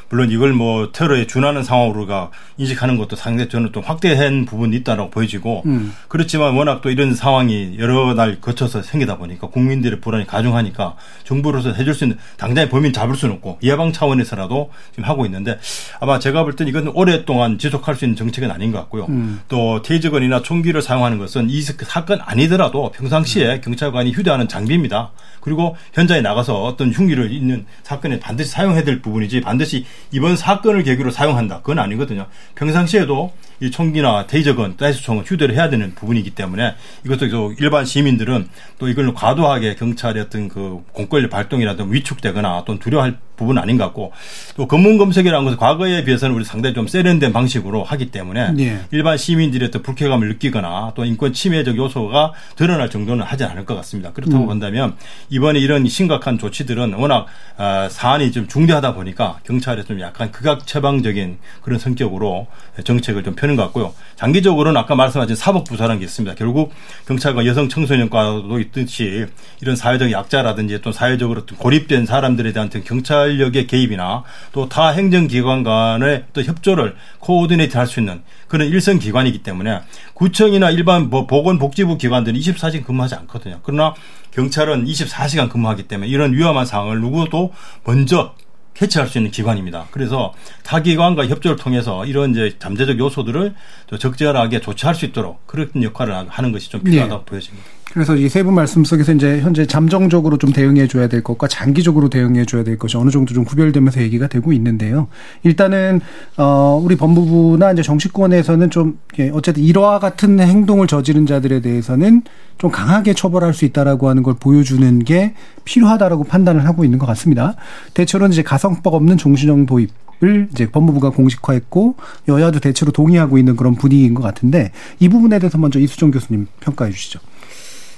[0.08, 5.62] 물론 이걸 뭐 테러에 준하는 상황으로가 인식하는 것도 상당히 저는 좀 확대한 부분이 있다라고 보여지고
[5.66, 5.94] 음.
[6.08, 11.94] 그렇지만 워낙 또 이런 상황이 여러 날 거쳐서 생기다 보니까 국민들의 불안이 가중하니까 정부로서 해줄
[11.94, 15.58] 수 있는 당장에 범인 잡을 수는 없고 예방 차원에서라도 지금 하고 있는데
[16.00, 19.06] 아마 제가 볼 때는 이건 오랫동안 지속할 수 있는 정책은 아닌 것 같고요.
[19.08, 19.40] 음.
[19.48, 25.10] 또 테이저건이나 총기를 사용하는 것은 이 사건 아니더라도 평상시에 경찰관이 휴대하는 장비입니다.
[25.40, 31.10] 그리고 현장에 나가서 어떤 흉기를 있는 사건에 반드시 사용해야 될 부분이지 반드시 이번 사건을 계기로
[31.10, 31.58] 사용한다.
[31.58, 32.26] 그건 아니거든요.
[32.54, 36.74] 평상시에도 이 총기나 테이저건, 다이스총은 휴대를 해야 되는 부분이기 때문에
[37.04, 43.16] 이것도 또 일반 시민들은 또 이걸 과도하게 경찰의 어떤 그 공권력 발동이라든 위축되거나 또는 두려워할
[43.36, 44.12] 부분은 아닌 것 같고
[44.56, 48.80] 또 검문 검색이라는 것은 과거에 비해서는 우리 상당히 좀 세련된 방식으로 하기 때문에 예.
[48.90, 54.12] 일반 시민들의 또 불쾌감을 느끼거나 또 인권 침해적 요소가 드러날 정도는 하지 않을 것 같습니다.
[54.12, 54.46] 그렇다고 음.
[54.46, 54.96] 본다면
[55.28, 57.26] 이번에 이런 심각한 조치들은 워낙
[57.58, 62.46] 아, 사안이 좀 중대하다 보니까 경찰에 좀 약간 극악 처방적인 그런 성격으로
[62.84, 63.94] 정책을 좀 펴는 것 같고요.
[64.16, 66.34] 장기적으로는 아까 말씀하신 사법부사라는 게 있습니다.
[66.36, 66.72] 결국
[67.06, 69.26] 경찰과 여성 청소년과도 있듯이
[69.60, 76.24] 이런 사회적 약자라든지 또 사회적으로 좀 고립된 사람들에 대한 경찰력의 개입이나 또 타 행정기관 간의
[76.32, 79.80] 또 협조를 코오디네이트 할 수 있는 그런 일선 기관이기 때문에
[80.14, 83.60] 구청이나 일반 뭐 보건복지부 기관들은 24시간 근무하지 않거든요.
[83.62, 83.94] 그러나
[84.32, 87.52] 경찰은 24시간 근무하기 때문에 이런 위험한 상황을 누구도
[87.84, 88.34] 먼저
[88.76, 89.86] 캐치할 수 있는 기관입니다.
[89.90, 93.54] 그래서 타 기관과 협조를 통해서 이런 이제 잠재적 요소들을
[93.86, 97.66] 또 적절하게 조치할 수 있도록 그런 역할을 하는 것이 좀 필요하다고 보여집니다.
[97.96, 102.10] 그래서 이 세 분 말씀 속에서 이제 현재 잠정적으로 좀 대응해 줘야 될 것과 장기적으로
[102.10, 105.08] 대응해 줘야 될 것이 어느 정도 좀 구별되면서 얘기가 되고 있는데요.
[105.44, 106.02] 일단은
[106.36, 112.20] 어 우리 법무부나 이제 정치권에서는 좀 예, 어쨌든 이러한 같은 행동을 저지른 자들에 대해서는
[112.58, 115.32] 좀 강하게 처벌할 수 있다라고 하는 걸 보여주는 게
[115.64, 117.54] 필요하다라고 판단을 하고 있는 것 같습니다.
[117.94, 119.90] 대체로는 이제 가성법 없는 종신형 도입
[120.22, 121.96] 을 이제 법무부가 공식화했고
[122.28, 126.90] 여야도 대체로 동의하고 있는 그런 분위기인 것 같은데 이 부분에 대해서 먼저 이수정 교수님 평가해
[126.90, 127.20] 주시죠.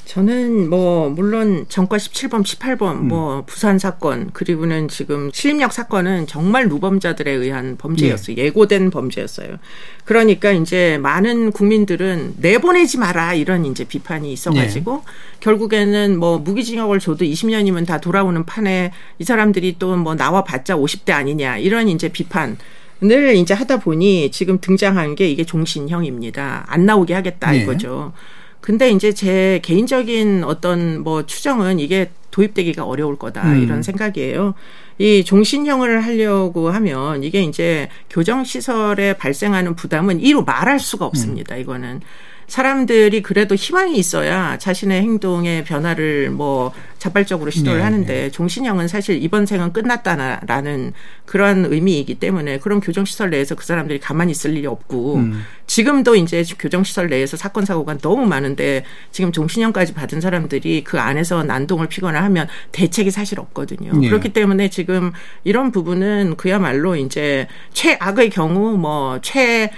[0.08, 3.08] 저는 뭐 물론 전과 17범, 18범, 음.
[3.08, 8.36] 뭐 부산 사건 그리고는 지금 신림역 사건은 정말 누범자들에 의한 범죄였어요.
[8.38, 8.48] 예.
[8.48, 9.58] 고된 범죄였어요.
[10.06, 15.12] 그러니까 이제 많은 국민들은 내보내지 마라 이런 이제 비판이 있어 가지고 예.
[15.40, 21.10] 결국에는 뭐 무기징역을 줘도 20년이면 다 돌아오는 판에 이 사람들이 또 뭐 나와 봤자 50대
[21.12, 22.56] 아니냐 이런 이제 비판.
[23.02, 26.64] 을 이제 하다 보니 지금 등장한 게 이게 종신형입니다.
[26.66, 27.60] 안 나오게 하겠다 예.
[27.60, 28.12] 이거죠.
[28.60, 33.62] 근데 이제 제 개인적인 어떤 뭐 추정은 이게 도입되기가 어려울 거다 음.
[33.62, 34.54] 이런 생각이에요.
[34.98, 41.54] 이 종신형을 하려고 하면 이게 이제 교정 시설에 발생하는 부담은 이로 말할 수가 없습니다.
[41.54, 41.60] 음.
[41.60, 42.00] 이거는
[42.48, 48.30] 사람들이 그래도 희망이 있어야 자신의 행동의 변화를 뭐 자발적으로 시도를 네, 하는데 네.
[48.30, 50.94] 종신형은 사실 이번 생은 끝났다라는
[51.26, 55.44] 그런 의미이기 때문에 그런 교정시설 내에서 그 사람들이 가만히 있을 일이 없고 음.
[55.68, 61.86] 지금도 이제 교정시설 내에서 사건 사고가 너무 많은데 지금 종신형까지 받은 사람들이 그 안에서 난동을
[61.86, 63.92] 피거나 하면 대책이 사실 없거든요.
[63.92, 64.08] 네.
[64.08, 65.12] 그렇기 때문에 지금
[65.44, 69.70] 이런 부분은 그야말로 이제 최악의 경우 뭐 최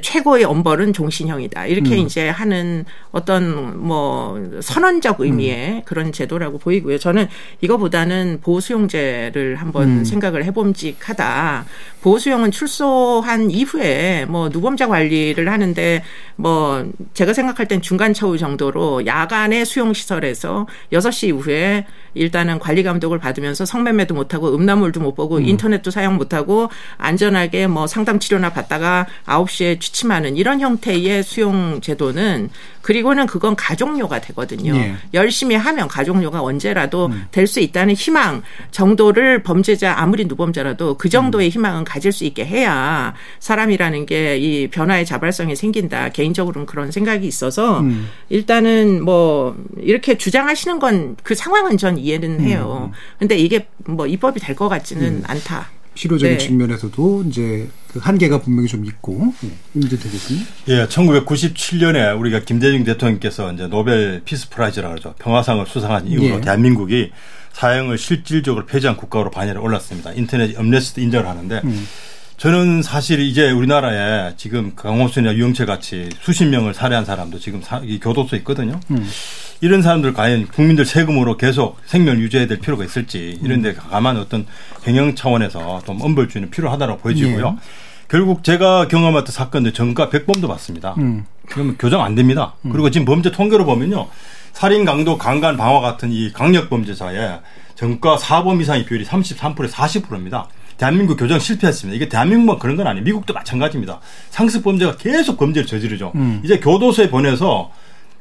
[0.00, 1.66] 최고의 엄벌은 종신형이다.
[1.66, 2.06] 이렇게 음.
[2.06, 5.82] 이제 하는 어떤 뭐 선언적 의미의 음.
[5.84, 6.98] 그런 제도라고 보이고요.
[6.98, 7.28] 저는
[7.60, 10.04] 이거보다는 보수용제를 한번 음.
[10.04, 11.66] 생각을 해봄직하다.
[12.00, 16.02] 보수용은 출소한 이후에 뭐 누범자 관리 를 하는데
[16.36, 23.18] 뭐 제가 생각할 땐 중간 처우 정도로 야간의 수용 시설에서 6시 이후에 일단은 관리 감독을
[23.18, 25.44] 받으면서 성매매도 못 하고 음란물도 못 보고 음.
[25.44, 32.50] 인터넷도 사용 못 하고 안전하게 뭐 상담 치료나 받다가 9시에 취침하는 이런 형태의 수용 제도는
[32.84, 34.76] 그리고는 그건 가족료가 되거든요.
[34.76, 34.94] 예.
[35.14, 37.24] 열심히 하면 가족료가 언제라도 음.
[37.30, 41.50] 될수 있다는 희망 정도를 범죄자 아무리 누범자라도 그 정도의 음.
[41.50, 46.10] 희망은 가질 수 있게 해야 사람이라는 게 이 변화의 자발성이 생긴다.
[46.10, 48.08] 개인적으로는 그런 생각이 있어서 음.
[48.28, 52.90] 일단은 뭐 이렇게 주장하시는 건 그 상황은 전 이해는 해요.
[52.90, 52.92] 음.
[53.18, 55.22] 근데 이게 뭐 입법이 될 것 같지는 음.
[55.26, 55.68] 않다.
[55.94, 56.44] 실효적인 네.
[56.44, 59.32] 측면에서도 이제 그 한계가 분명히 좀 있고
[59.74, 60.42] 임준태 교수님.
[60.68, 65.14] 예, 1997년에 우리가 김대중 대통령께서 이제 Nobel Peace Prize라 그러죠.
[65.18, 66.40] 평화상을 수상한 이후로 예.
[66.40, 67.10] 대한민국이
[67.52, 70.12] 사형을 실질적으로 폐지한 국가로 반열에 올랐습니다.
[70.12, 71.86] 인터내셔널 앰네스티도 인정을 하는데 음.
[72.36, 78.40] 저는 사실 이제 우리나라에 지금 강호순이나 유영철 같이 수십 명을 살해한 사람도 지금 사, 교도소에
[78.40, 78.80] 있거든요.
[78.90, 79.08] 음.
[79.64, 84.44] 이런 사람들 과연 국민들 세금으로 계속 생명을 유지해야 될 필요가 있을지 이런 데 가만 어떤
[84.84, 87.56] 경영 차원에서 좀 엄벌주의는 필요하다고 보여지고요.
[87.58, 87.62] 예.
[88.08, 90.94] 결국 제가 경험했던 사건들 전가 100범도 받습니다.
[90.98, 91.24] 음.
[91.48, 92.56] 그러면 교정 안 됩니다.
[92.66, 92.72] 음.
[92.72, 94.08] 그리고 지금 범죄 통계로 보면요.
[94.52, 97.40] 살인, 강도, 강간, 방화 같은 이 강력 범죄자의
[97.74, 100.46] 전과 4범 이상의 비율이 33%에 40%입니다.
[100.76, 101.96] 대한민국 교정 실패했습니다.
[101.96, 103.02] 이게 대한민국만 그런 건 아니에요.
[103.02, 103.98] 미국도 마찬가지입니다.
[104.28, 106.12] 상습 범죄가 계속 범죄를 저지르죠.
[106.16, 106.42] 음.
[106.44, 107.70] 이제 교도소에 보내서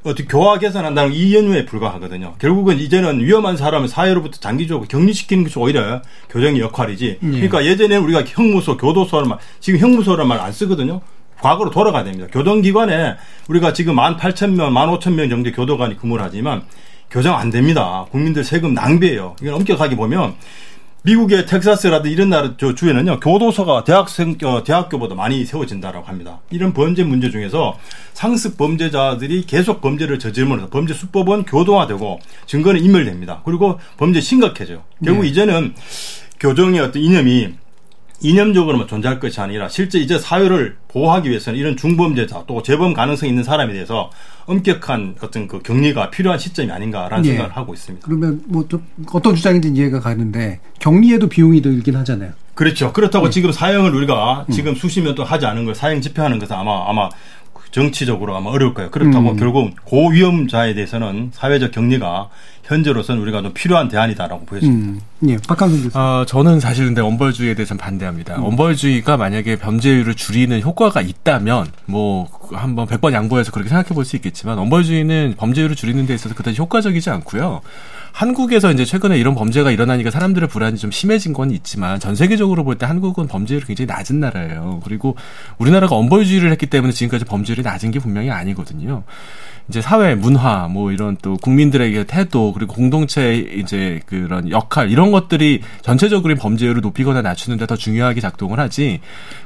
[0.04, 2.36] 어떻게 교화 개선 한다는 이 연유에 불과하거든요.
[2.39, 7.20] 결국은 이제는 위험한 사람을 사회로부터 장기적으로 격리시키는 것이 오히려 교정의 역할이지.
[7.22, 7.28] 예.
[7.28, 10.99] 그러니까 예전에 우리가 형무소, 교도소를 말, 지금 형무소란 말 안 쓰거든요.
[11.39, 12.28] 과거로 돌아가야 됩니다.
[12.32, 13.16] 교정기관에
[13.47, 16.64] 우리가 지금 만 팔천 명, 만 오천 명 정도 교도관이 근무를 하지만
[17.10, 18.06] 교정 안 됩니다.
[18.12, 19.36] 국민들 세금 낭비예요.
[19.41, 20.36] 이건 엄격하게 보면
[21.06, 26.39] 미국의 텍사스라든 이런 나라 저 주에는요 교도소가 대학생 어, 대학교보다 많이 세워진다라고 합니다.
[26.49, 27.78] 이런 범죄 문제 중에서
[28.14, 33.41] 상습 범죄자들이 계속 범죄를 저지르면서 범죄 수법은 교도화되고 증거는 인멸됩니다.
[33.43, 34.84] 그리고 범죄 심각해져요.
[35.04, 35.28] 결국 네.
[35.30, 35.74] 이제는
[36.39, 37.54] 교정의 어떤 이념이
[38.22, 43.43] 이념적으로만 존재할 것이 아니라 실제 이제 사회를 보호하기 위해서는 이런 중범죄자 또 재범 가능성 있는
[43.43, 44.09] 사람에 대해서
[44.45, 47.30] 엄격한 어떤 그 격리가 필요한 시점이 아닌가라는 예.
[47.30, 48.05] 생각을 하고 있습니다.
[48.05, 48.66] 그러면 뭐
[49.11, 52.32] 어떤 주장이든 이해가 가는데 격리에도 비용이 들긴 하잖아요.
[52.55, 52.93] 그렇죠.
[52.93, 53.32] 그렇다고 네.
[53.32, 54.51] 지금 사형을 우리가 음.
[54.51, 57.09] 지금 수십 년 동안 하지 않은 걸 사형 집행하는 것은 아마 아마
[57.74, 58.92] 정치적으로 아마 어려울 거예요.
[58.92, 59.36] 그렇다고 음.
[59.36, 62.30] 결국 고위험자에 대해서는 사회적 격리가
[62.64, 65.04] 현재로서는 우리가 좀 필요한 대안이다라고 보여집니다.
[65.24, 65.30] 음.
[65.30, 66.00] 예, 박강근 교수.
[66.00, 68.38] 아, 저는 사실 근데 엄벌주의에 대해서는 반대합니다.
[68.38, 68.44] 음.
[68.46, 74.60] 엄벌주의가 만약에 범죄율을 줄이는 효과가 있다면 뭐 한번 100번 양보해서 그렇게 생각해 볼 수 있겠지만
[74.60, 77.62] 엄벌주의는 범죄율을 줄이는 데 있어서 그다지 효과적이지 않고요.
[78.14, 82.78] 한국에서 이제 최근에 이런 범죄가 일어나니까 사람들의 불안이 좀 심해진 건 있지만 전 세계적으로 볼
[82.78, 84.82] 때 한국은 범죄율이 굉장히 낮은 나라예요.
[84.84, 85.16] 그리고
[85.57, 89.03] 우리나라가 엄벌주의를 했기 때문에 지금까지 범죄율이 낮은 게 분명히 아니거든요.
[89.68, 95.61] 이제 사회 문화 뭐 이런 또 국민들에게 태도 그리고 공동체 이제 그런 역할 이런 것들이
[95.82, 98.99] 전체적으로 범죄율을 높이거나 낮추는데 더 중요하게 작동을 하지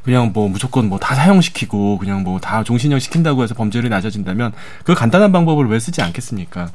[0.03, 4.51] 그냥 뭐 무조건 뭐 다 사용시키고 그냥 뭐 다 종신형 시킨다고 해서 범죄율이 낮아진다면
[4.83, 6.69] 그 간단한 방법을 왜 쓰지 않겠습니까?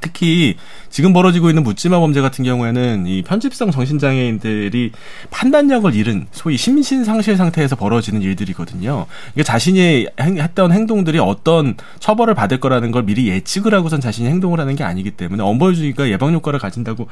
[0.00, 0.56] 특히
[0.90, 4.92] 지금 벌어지고 있는 묻지마 범죄 같은 경우에는 이 편집성 정신장애인들이
[5.30, 9.06] 판단력을 잃은 소위 심신상실 상태에서 벌어지는 일들이거든요.
[9.34, 14.76] 이게 자신이 했던 행동들이 어떤 처벌을 받을 거라는 걸 미리 예측을 하고선 자신이 행동을 하는
[14.76, 17.08] 게 아니기 때문에 엄벌주의가 예방 효과를 가진다고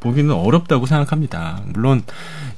[0.00, 1.62] 보기는 어렵다고 생각합니다.
[1.72, 2.02] 물론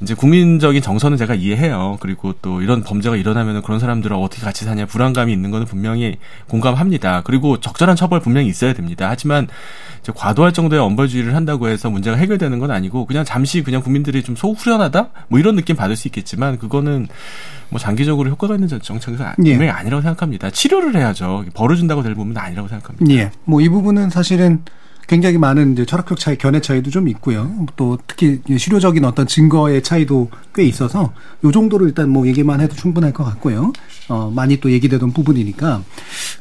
[0.03, 1.97] 이제 국민적인 정서는 제가 이해해요.
[2.01, 6.19] 그리고 또 이런 범죄가 일어나면 그런 사람들은 어떻게 같이 사냐 불안감이 있는 거는 분명히
[6.49, 7.23] 공감합니다.
[7.23, 9.07] 그리고 적절한 처벌 분명히 있어야 됩니다.
[9.09, 9.49] 하지만
[10.15, 15.11] 과도할 정도의 엄벌주의를 한다고 해서 문제가 해결되는 건 아니고 그냥 잠시 그냥 국민들이 좀 소후련하다
[15.29, 17.09] 뭐 이런 느낌 받을 수 있겠지만 그거는
[17.69, 19.51] 뭐 장기적으로 효과가 있는 정책에서 예.
[19.51, 20.49] 분명히 아니라고 생각합니다.
[20.51, 21.45] 치료를 해야죠.
[21.53, 23.15] 벌어진다고 될 부분은 아니라고 생각합니다.
[23.15, 23.31] 예.
[23.45, 24.63] 뭐 이 부분은 사실은
[25.09, 27.67] 굉장히 많은 이제 철학적 차이, 견해 차이도 좀 있고요.
[27.77, 31.13] 또 특히 실효적인 어떤 증거의 차이도 꽤 있어서
[31.45, 33.73] 요 정도로 일단 뭐 얘기만 해도 충분할 것 같고요.
[34.09, 35.83] 어, 많이 또 얘기되던 부분이니까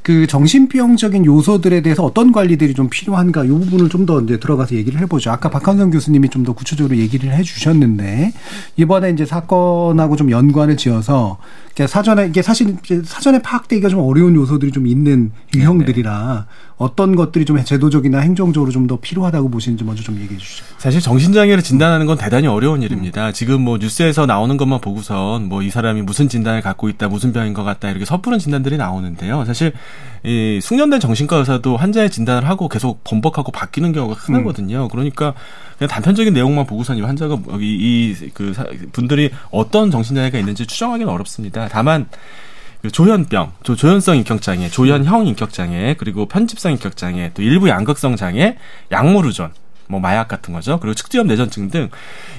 [0.01, 5.01] 그 정신병적인 요소들에 대해서 어떤 관리들이 좀 필요한가 이 부분을 좀 더 이제 들어가서 얘기를
[5.01, 5.31] 해보죠.
[5.31, 8.31] 아까 박한성 교수님이 좀 더 구체적으로 얘기를 해주셨는데
[8.77, 11.37] 이번에 이제 사건하고 좀 연관을 지어서
[11.87, 16.45] 사전에 이게 사실 사전에 파악되기가 좀 어려운 요소들이 좀 있는 유형들이라
[16.77, 20.63] 어떤 것들이 좀 제도적이나 행정적으로 좀 더 필요하다고 보시는지 먼저 좀 얘기해 주시죠.
[20.77, 23.27] 사실 정신장애를 진단하는 건 대단히 어려운 일입니다.
[23.27, 23.33] 음.
[23.33, 27.53] 지금 뭐 뉴스에서 나오는 것만 보고선 뭐 이 사람이 무슨 진단을 갖고 있다, 무슨 병인
[27.57, 29.43] 것 같다 이렇게 섣부른 진단들이 나오는데요.
[29.45, 29.73] 사실
[30.23, 34.83] 이 숙련된 정신과 의사도 환자의 진단을 하고 계속 번복하고 바뀌는 경우가 흔하거든요.
[34.83, 34.87] 음.
[34.89, 35.33] 그러니까
[35.77, 38.53] 그냥 단편적인 내용만 보고선 이 환자가 이그
[38.91, 41.67] 분들이 어떤 정신장애가 있는지 추정하기는 어렵습니다.
[41.69, 42.07] 다만
[42.81, 48.57] 그 조현병, 조, 조현성 인격장애, 조현형 인격장애, 그리고 편집성 인격장애, 또 일부 양극성 장애,
[48.91, 49.51] 약물의존,
[49.87, 50.79] 뭐 마약 같은 거죠.
[50.79, 51.89] 그리고 측두엽 내전증 등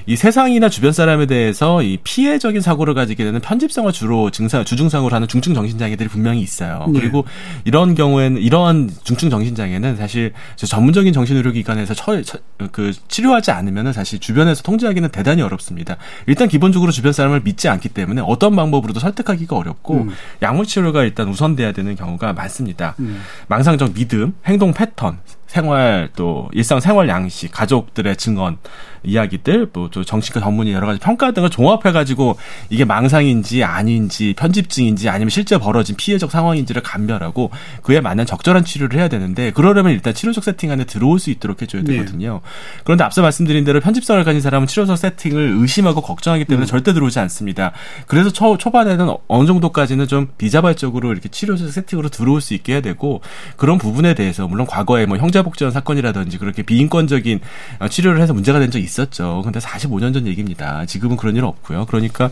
[0.09, 5.28] 이 세상이나 주변 사람에 대해서 이 피해적인 사고를 가지게 되는 편집성을 주로 증상 주증상으로 하는
[5.28, 6.86] 중증 정신장애들이 분명히 있어요.
[6.90, 6.99] 네.
[6.99, 7.26] 그리고
[7.66, 12.38] 이런 경우에는 이러한 중증 정신장애는 사실 전문적인 정신의료기관에서 처, 처,
[12.72, 15.99] 그 치료하지 않으면은 사실 주변에서 통제하기는 대단히 어렵습니다.
[16.26, 20.11] 일단 기본적으로 주변 사람을 믿지 않기 때문에 어떤 방법으로도 설득하기가 어렵고 음.
[20.40, 22.94] 약물 치료가 일단 우선돼야 되는 경우가 많습니다.
[23.01, 23.20] 음.
[23.49, 25.18] 망상적 믿음, 행동 패턴,
[25.49, 28.59] 생활 또 일상 생활 양식, 가족들의 증언,
[29.03, 32.36] 이야기들, 뭐또 정신과 전문의 여러 가지 평가 등을 종합해 가지고
[32.70, 37.51] 이게 망상인지 아닌지 편집증인지 아니면 실제 벌어진 피해적 상황인지를 감별하고
[37.82, 41.82] 그에 맞는 적절한 치료를 해야 되는데 그러려면 일단 치료적 세팅 안에 들어올 수 있도록 해줘야
[41.82, 41.92] 네.
[41.92, 42.40] 되거든요.
[42.42, 42.51] 네.
[42.84, 46.66] 그런데 앞서 말씀드린 대로 편집성을 가진 사람은 치료적 세팅을 의심하고 걱정하기 때문에 음.
[46.66, 47.72] 절대 들어오지 않습니다.
[48.07, 53.20] 그래서 초, 초반에는 어느 정도까지는 좀 비자발적으로 이렇게 치료적 세팅으로 들어올 수 있게 해야 되고
[53.57, 57.40] 그런 부분에 대해서 물론 과거에 뭐 형제복지원 사건이라든지 그렇게 비인권적인
[57.80, 59.43] 어, 치료를 해서 문제가 된 적이 있었죠.
[59.45, 60.84] 근데 45년 전 얘기입니다.
[60.86, 61.86] 지금은 그런 일 없고요.
[61.86, 62.30] 그러니까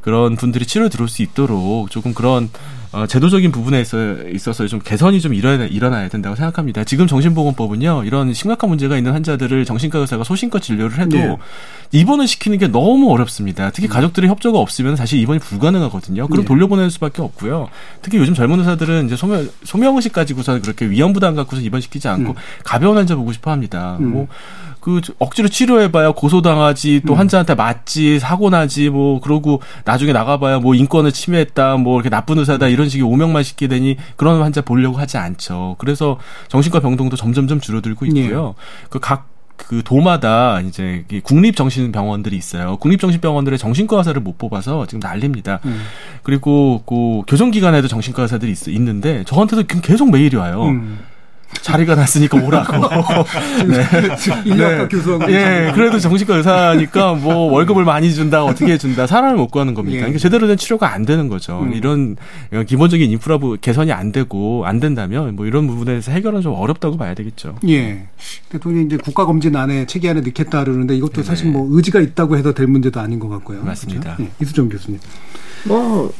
[0.00, 2.50] 그런 분들이 치료 들어올 수 있도록 조금 그런
[2.96, 3.84] 어, 제도적인 부분에
[4.32, 6.82] 있어서 좀 개선이 좀 일어나, 일어나야 된다고 생각합니다.
[6.84, 11.36] 지금 정신보건법은요, 이런 심각한 문제가 있는 환자들을 정신과 의사가 소신껏 진료를 해도 네.
[11.92, 13.70] 입원을 시키는 게 너무 어렵습니다.
[13.70, 13.90] 특히 음.
[13.90, 16.26] 가족들의 협조가 없으면 사실 입원이 불가능하거든요.
[16.28, 16.48] 그럼 네.
[16.48, 17.68] 돌려보낼 수밖에 없고요.
[18.00, 22.34] 특히 요즘 젊은 의사들은 이제 소명, 소명의식 가지고서 그렇게 위험 부담 갖고서 입원시키지 않고 음.
[22.64, 23.98] 가벼운 환자 보고 싶어 합니다.
[24.00, 24.10] 음.
[24.10, 24.28] 뭐
[24.86, 27.18] 그 억지로 치료해봐야 고소당하지 또 음.
[27.18, 32.68] 환자한테 맞지 사고 나지 뭐 그러고 나중에 나가봐야 뭐 인권을 침해했다 뭐 이렇게 나쁜 의사다
[32.68, 35.74] 이런 식의 오명만 싣게 되니 그런 환자 보려고 하지 않죠.
[35.78, 38.46] 그래서 정신과 병동도 점점점 줄어들고 있고요.
[38.46, 38.88] 네.
[38.88, 39.26] 그각
[39.56, 42.76] 그 도마다 이제 국립정신병원들이 있어요.
[42.76, 45.58] 국립정신병원들의 정신과 의사를 못 뽑아서 지금 난립니다.
[45.64, 45.82] 음.
[46.22, 50.62] 그리고 그 교정기관에도 정신과 의사들이 있, 있는데 저한테도 계속 메일이 와요.
[50.66, 51.00] 음.
[51.62, 52.72] 자리가 났으니까 오라고.
[53.66, 54.56] 네.
[54.56, 54.88] 네.
[54.88, 55.30] 교수하고.
[55.32, 59.96] 예, 그래도 정신과 의사니까 뭐 월급을 많이 준다, 어떻게 해준다, 사람을 못 구하는 겁니다.
[59.96, 60.00] 예.
[60.00, 61.60] 그러니까 제대로 된 치료가 안 되는 거죠.
[61.60, 61.72] 음.
[61.72, 62.16] 이런
[62.66, 67.56] 기본적인 인프라 개선이 안 되고 안 된다면 뭐 이런 부분에서 해결은 좀 어렵다고 봐야 되겠죠.
[67.68, 68.06] 예.
[68.48, 71.22] 대통령이 이제 국가검진 안에 체계 안에 넣겠다 그러는데 이것도 네.
[71.22, 73.62] 사실 뭐 의지가 있다고 해도 될 문제도 아닌 것 같고요.
[73.62, 74.16] 맞습니다.
[74.16, 74.22] 그렇죠?
[74.22, 74.30] 예.
[74.40, 75.00] 이수정 교수님.
[75.64, 76.12] 뭐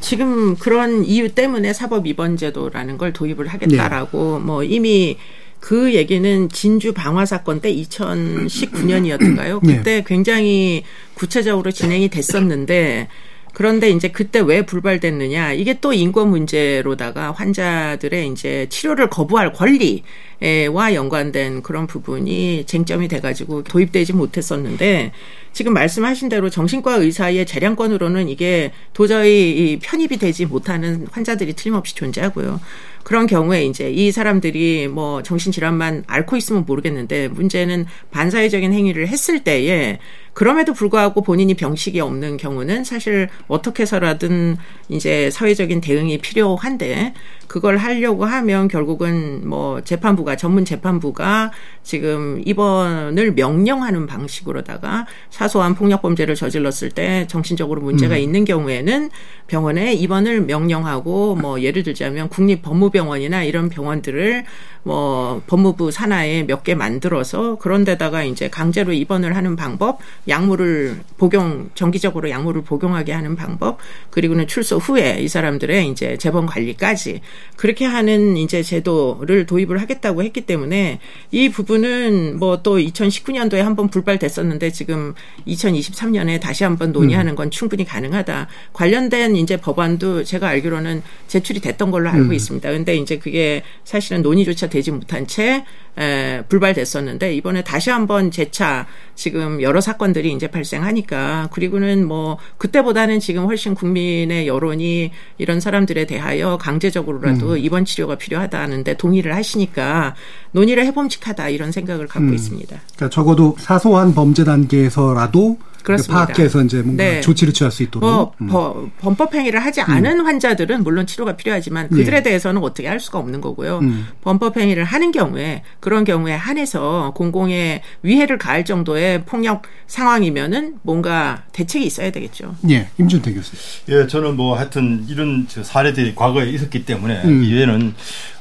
[0.00, 4.44] 지금 그런 이유 때문에 사법 입원 제도라는 걸 도입을 하겠다라고 네.
[4.44, 5.18] 뭐 이미
[5.60, 9.60] 그 얘기는 진주 방화 사건 때 2019년이었던가요?
[9.60, 10.04] 그때 네.
[10.04, 10.82] 굉장히
[11.14, 13.08] 구체적으로 진행이 됐었는데
[13.52, 21.62] 그런데 이제 그때 왜 불발됐느냐 이게 또 인권 문제로다가 환자들의 이제 치료를 거부할 권리와 연관된
[21.62, 25.12] 그런 부분이 쟁점이 돼가지고 도입되지 못했었는데
[25.52, 32.58] 지금 말씀하신 대로 정신과 의사의 재량권으로는 이게 도저히 편입이 되지 못하는 환자들이 틀림없이 존재하고요.
[33.02, 39.98] 그런 경우에 이제 이 사람들이 뭐 정신질환만 앓고 있으면 모르겠는데 문제는 반사회적인 행위를 했을 때에
[40.32, 44.56] 그럼에도 불구하고 본인이 병식이 없는 경우는 사실 어떻게 해서라든
[44.88, 47.12] 이제 사회적인 대응이 필요한데
[47.48, 51.52] 그걸 하려고 하면 결국은 뭐 재판부가 전문 재판부가
[51.82, 58.20] 지금 입원을 명령하는 방식으로다가 사소한 폭력 범죄를 저질렀을 때 정신적으로 문제가 음.
[58.20, 59.10] 있는 경우에는
[59.48, 64.44] 병원에 입원을 명령하고 뭐 예를 들자면 국립 법무병원이나 이런 병원들을
[64.84, 71.70] 뭐 법무부 산하에 몇 개 만들어서 그런 데다가 이제 강제로 입원을 하는 방법, 약물을 복용
[71.74, 73.78] 정기적으로 약물을 복용하게 하는 방법,
[74.10, 77.20] 그리고는 출소 후에 이 사람들의 이제 재범 관리까지
[77.56, 81.00] 그렇게 하는 이제 제도를 도입을 하겠다고 했기 때문에
[81.30, 85.14] 이 부분은 뭐 또 2019년도에 한번 불발됐었는데 지금
[85.46, 88.48] 2023년에 다시 한번 논의하는 건 충분히 가능하다.
[88.72, 92.32] 관련된 이제 법안도 제가 알기로는 제출이 됐던 걸로 알고 음.
[92.32, 92.70] 있습니다.
[92.70, 95.64] 근데 이제 그게 사실은 논의조차 되지 못한 채
[95.98, 103.20] 에, 불발됐었는데 이번에 다시 한번 재차 지금 여러 사건 들이 이제 발생하니까 그리고는 뭐 그때보다는
[103.20, 107.58] 지금 훨씬 국민의 여론이 이런 사람들에 대하여 강제적으로라도 음.
[107.58, 110.14] 입원 치료가 필요하다는데 동의를 하시니까
[110.52, 112.34] 논의를 해봄직하다 이런 생각을 갖고 음.
[112.34, 112.80] 있습니다.
[112.96, 116.26] 그러니까 적어도 사소한 범죄 단계에서라도 그렇습니다.
[116.26, 117.20] 파악해서 이제 뭔가 네.
[117.20, 118.08] 조치를 취할 수 있도록.
[118.08, 118.46] 뭐 음.
[118.48, 122.22] 버- 범법 행위를 하지 않은 환자들은 물론 치료가 필요하지만 그들에 예.
[122.22, 123.78] 대해서는 어떻게 할 수가 없는 거고요.
[123.80, 124.06] 음.
[124.22, 131.84] 범법 행위를 하는 경우에 그런 경우에 한해서 공공에 위해를 가할 정도의 폭력 상황이면은 뭔가 대책이
[131.86, 132.54] 있어야 되겠죠.
[132.70, 133.52] 예, 임준태 교수.
[133.88, 137.44] 예, 저는 뭐 하여튼 이런 저 사례들이 과거에 있었기 때문에 음.
[137.44, 137.94] 이외에는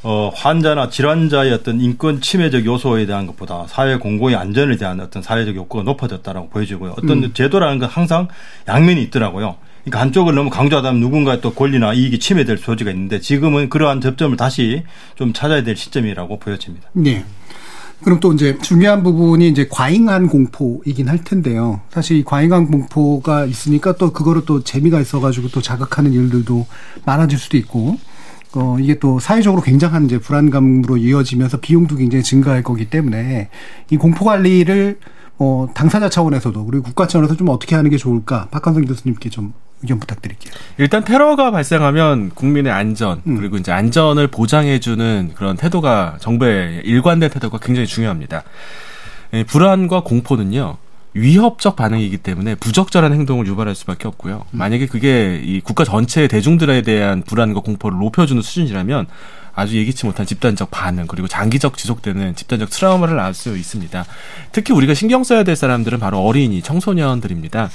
[0.04, 5.56] 어, 환자나 질환자의 어떤 인권 침해적 요소에 대한 것보다 사회 공공의 안전에 대한 어떤 사회적
[5.56, 6.95] 욕구가 높아졌다라고 보여지고요.
[6.97, 7.34] 어떤 음.
[7.34, 8.28] 제도라는 건 항상
[8.68, 9.58] 양면이 있더라고요.
[9.84, 14.84] 그러니까 한쪽을 너무 강조하다면 누군가의 또 권리나 이익이 침해될 소지가 있는데 지금은 그러한 접점을 다시
[15.16, 16.89] 좀 찾아야 될 시점이라고 보여집니다.
[16.93, 17.24] 네.
[18.04, 21.82] 그럼 또 이제 중요한 부분이 이제 과잉한 공포이긴 할 텐데요.
[21.89, 26.66] 사실 이 과잉한 공포가 있으니까 또 그거를 또 재미가 있어가지고 또 자극하는 일들도
[27.06, 27.99] 많아질 수도 있고,
[28.54, 33.49] 어, 이게 또 사회적으로 굉장한 이제 불안감으로 이어지면서 비용도 굉장히 증가할 거기 때문에
[33.89, 34.99] 이 공포 관리를
[35.38, 38.47] 어, 당사자 차원에서도 그리고 국가 차원에서 좀 어떻게 하는 게 좋을까?
[38.52, 40.54] 박한성 교수님께 좀 의견 부탁드릴게요.
[40.78, 43.38] 일단 테러가 발생하면 국민의 안전 음.
[43.38, 48.43] 그리고 이제 안전을 보장해주는 그런 태도가 정부의 일관된 태도가 굉장히 중요합니다.
[49.34, 50.78] 이 불안과 공포는요
[51.14, 54.45] 위협적 반응이기 때문에 부적절한 행동을 유발할 수밖에 없고요.
[54.51, 59.07] 만약에 그게 이 국가 전체의 대중들에 대한 불안과 공포를 높여주는 수준이라면
[59.53, 64.05] 아주 예기치 못한 집단적 반응 그리고 장기적 지속되는 집단적 트라우마를 낳을 수 있습니다.
[64.53, 67.70] 특히 우리가 신경 써야 될 사람들은 바로 어린이, 청소년들입니다.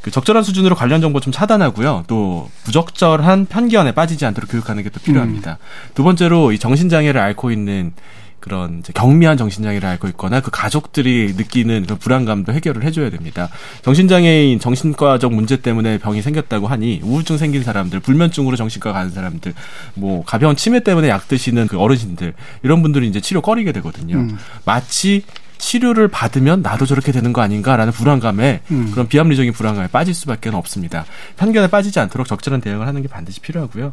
[0.00, 2.04] 그 적절한 수준으로 관련 정보 좀 차단하고요.
[2.06, 5.58] 또 부적절한 편견에 빠지지 않도록 교육하는 게 또 필요합니다.
[5.94, 7.92] 두 번째로 이 정신 장애를 앓고 있는
[8.40, 13.48] 그런 경미한 정신장애를 앓고 있거나 그 가족들이 느끼는 그런 불안감도 해결을 해줘야 됩니다.
[13.82, 19.54] 정신장애인 정신과적 문제 때문에 병이 생겼다고 하니 우울증 생긴 사람들, 불면증으로 정신과 가는 사람들,
[19.94, 24.16] 뭐 가벼운 치매 때문에 약 드시는 그 어르신들 이런 분들이 이제 치료 꺼리게 되거든요.
[24.16, 24.38] 음.
[24.64, 25.22] 마치
[25.60, 28.90] 치료를 받으면 나도 저렇게 되는 거 아닌가라는 불안감에 음.
[28.92, 31.04] 그런 비합리적인 불안감에 빠질 수밖에 없습니다.
[31.36, 33.92] 편견에 빠지지 않도록 적절한 대응을 하는 게 반드시 필요하고요.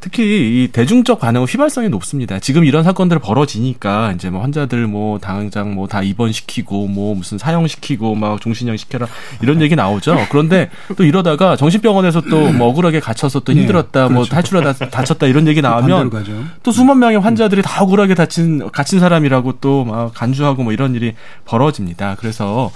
[0.00, 0.22] 특히
[0.64, 2.38] 이 대중적 반응은 휘발성이 높습니다.
[2.38, 8.14] 지금 이런 사건들 벌어지니까 이제 뭐 환자들 뭐 당장 뭐 다 입원시키고 뭐 무슨 사형시키고
[8.14, 9.06] 막 종신형 시켜라
[9.40, 10.18] 이런 얘기 나오죠.
[10.30, 14.30] 그런데 또 이러다가 정신병원에서 또 뭐 억울하게 갇혀서 또 네, 힘들었다 뭐 그렇죠.
[14.30, 16.44] 탈출하다 다쳤다 이런 얘기 나오면 반대로 가죠.
[16.62, 21.14] 또 수만 명의 환자들이 다 억울하게 다친 갇힌 사람이라고 또 막 간주하고 뭐 이런 일이
[21.44, 22.16] 벌어집니다.
[22.18, 22.70] 그래서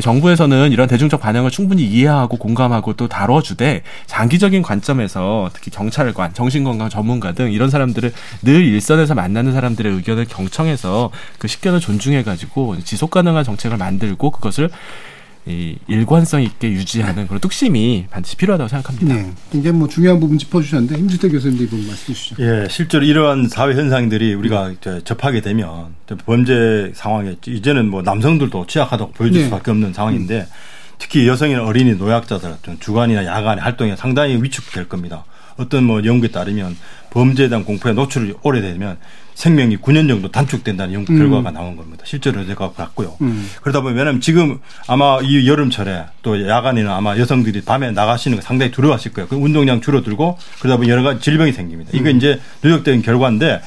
[0.00, 7.32] 정부에서는 이런 대중적 반응을 충분히 이해하고 공감하고 또 다뤄주되 장기적인 관점에서 특히 경찰관, 정신건강 전문가
[7.32, 8.12] 등 이런 사람들을
[8.42, 14.70] 늘 일선에서 만나는 사람들의 의견을 경청해서 그 식견을 존중해가지고 지속 가능한 정책을 만들고 그것을
[15.48, 19.14] 이 일관성 있게 유지하는 그런 뚝심이 반드시 필요하다고 생각합니다.
[19.14, 19.32] 네.
[19.52, 22.36] 굉장히 뭐 중요한 부분 짚어주셨는데 임주태 교수님도 이분 말씀해 주시죠.
[22.40, 25.94] 예, 실제로 이러한 사회 현상들이 우리가 이제 접하게 되면
[26.24, 29.44] 범죄 상황에 이제는 뭐 남성들도 취약하다고 보여줄 네.
[29.44, 30.48] 수밖에 없는 상황인데
[30.98, 35.24] 특히 여성이나 어린이 노약자들 같은 주간이나 야간의 활동에 상당히 위축될 겁니다.
[35.56, 36.76] 어떤 뭐 연구에 따르면
[37.10, 38.98] 범죄에 대한 공포에 노출이 오래되면
[39.36, 41.18] 생명이 9년 정도 단축된다는 연구 음.
[41.18, 42.02] 결과가 나온 겁니다.
[42.06, 43.16] 실제로 제가 봤고요.
[43.20, 43.48] 음.
[43.60, 44.58] 그러다 보면 왜냐하면 지금
[44.88, 49.28] 아마 이 여름철에 또 야간에는 아마 여성들이 밤에 나가시는 거 상당히 두려워하실 거예요.
[49.28, 51.90] 그 운동량 줄어들고 그러다 보면 여러 가지 질병이 생깁니다.
[51.92, 52.16] 이거 음.
[52.16, 53.60] 이제 누적된 결과인데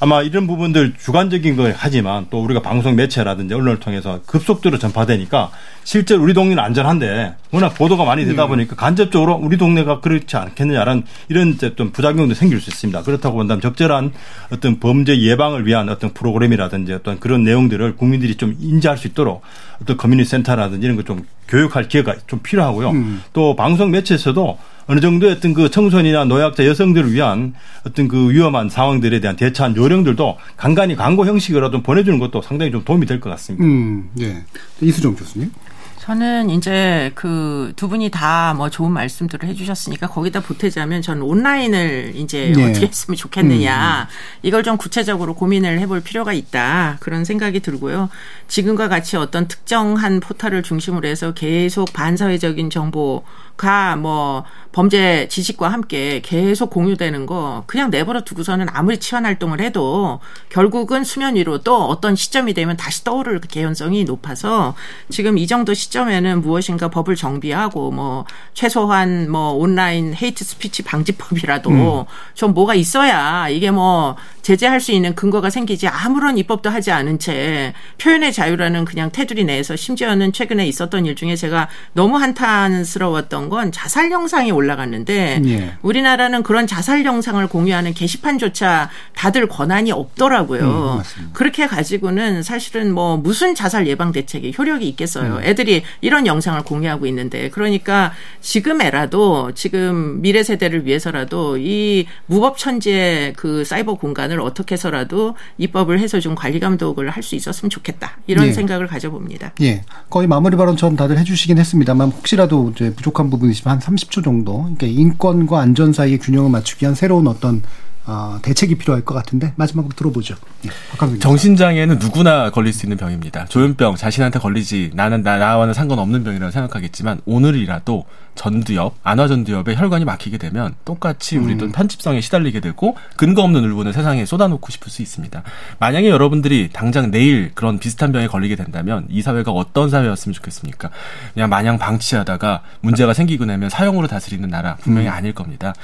[0.00, 5.50] 아마 이런 부분들 주관적인 걸 하지만 또 우리가 방송 매체라든지 언론을 통해서 급속도로 전파되니까
[5.82, 8.48] 실제로 우리 동네는 안전한데 워낙 보도가 많이 되다 네.
[8.48, 13.02] 보니까 간접적으로 우리 동네가 그렇지 않겠느냐라는 이런 어떤 부작용도 생길 수 있습니다.
[13.02, 14.12] 그렇다고 본다면 적절한
[14.50, 19.40] 어떤 범죄 예방을 위한 어떤 프로그램이라든지 어떤 그런 내용들을 국민들이 좀 인지할 수 있도록
[19.80, 22.90] 어떤 커뮤니티 센터라든지 이런 걸 좀 교육할 기회가 좀 필요하고요.
[22.90, 23.22] 음.
[23.32, 27.54] 또 방송 매체에서도 어느 정도의 어떤 그 청소년이나 노약자 여성들을 위한
[27.86, 32.84] 어떤 그 위험한 상황들에 대한 대처한 요령들도 간간히 광고 형식으로 좀 보내주는 것도 상당히 좀
[32.84, 33.64] 도움이 될 것 같습니다.
[33.64, 34.42] 음, 예.
[34.80, 35.50] 이수정 교수님.
[35.98, 42.52] 저는 이제 그 두 분이 다 뭐 좋은 말씀들을 해주셨으니까 거기다 보태자면 저는 온라인을 이제
[42.56, 42.70] 네.
[42.70, 44.08] 어떻게 했으면 좋겠느냐
[44.42, 48.08] 이걸 좀 구체적으로 고민을 해볼 필요가 있다 그런 생각이 들고요.
[48.48, 53.24] 지금과 같이 어떤 특정한 포털을 중심으로 해서 계속 반사회적인 정보
[53.56, 61.02] 가뭐 범죄 지식과 함께 계속 공유되는 거 그냥 내버려 두고서는 아무리 치안 활동을 해도 결국은
[61.02, 64.74] 수면 위로 또 어떤 시점이 되면 다시 떠오를 개연성이 높아서
[65.08, 72.52] 지금 이 정도 시점에는 무엇인가 법을 정비하고 뭐 최소한 뭐 온라인 hate speech 방지법이라도 좀
[72.52, 78.32] 뭐가 있어야 이게 뭐 제재할 수 있는 근거가 생기지 아무런 입법도 하지 않은 채 표현의
[78.32, 84.50] 자유라는 그냥 테두리 내에서 심지어는 최근에 있었던 일 중에 제가 너무 한탄스러웠던 건 자살 영상이
[84.50, 85.74] 올라갔는데 예.
[85.82, 91.02] 우리나라는 그런 자살 영상을 공유하는 게시판조차 다들 권한이 없더라고요.
[91.18, 91.30] 음.
[91.34, 95.36] 그렇게 가지고는 사실은 뭐 무슨 자살 예방 대책이 효력이 있겠어요.
[95.36, 95.42] 음.
[95.44, 103.64] 애들이 이런 영상을 공유하고 있는데 그러니까 지금에라도 지금 미래 세대를 위해서라도 이 무법 천지의 그
[103.64, 108.52] 사이버 공간을 어떻게 해서라도 입법을 해서 좀 관리 감독을 할 수 있었으면 좋겠다 이런 예.
[108.52, 109.52] 생각을 가져봅니다.
[109.60, 109.82] 예.
[110.08, 114.58] 거의 마무리 발언처럼 다들 해주시긴 했습니다만 혹시라도 이제 부족한 부분 이 있으면 한 30초 정도.
[114.62, 117.62] 그러니까 인권과 안전 사이의 균형을 맞추기 위한 새로운 어떤
[118.06, 120.36] 어, 대책이 필요할 것 같은데 마지막으로 들어보죠.
[120.64, 121.18] 예.
[121.18, 123.46] 정신장애는 누구나 걸릴 수 있는 병입니다.
[123.46, 130.74] 조현병 자신한테 걸리지 나는 나, 나와는 상관없는 병이라고 생각하겠지만 오늘이라도 전두엽, 안화전두엽에 혈관이 막히게 되면
[130.84, 135.42] 똑같이 우리도 편집성에 시달리게 되고 근거 없는 울분을 세상에 쏟아놓고 싶을 수 있습니다.
[135.80, 140.90] 만약에 여러분들이 당장 내일 그런 비슷한 병에 걸리게 된다면 이 사회가 어떤 사회였으면 좋겠습니까?
[141.34, 145.74] 그냥 마냥 방치하다가 문제가 생기고 나면 사형으로 다스리는 나라 분명히 아닐 겁니다.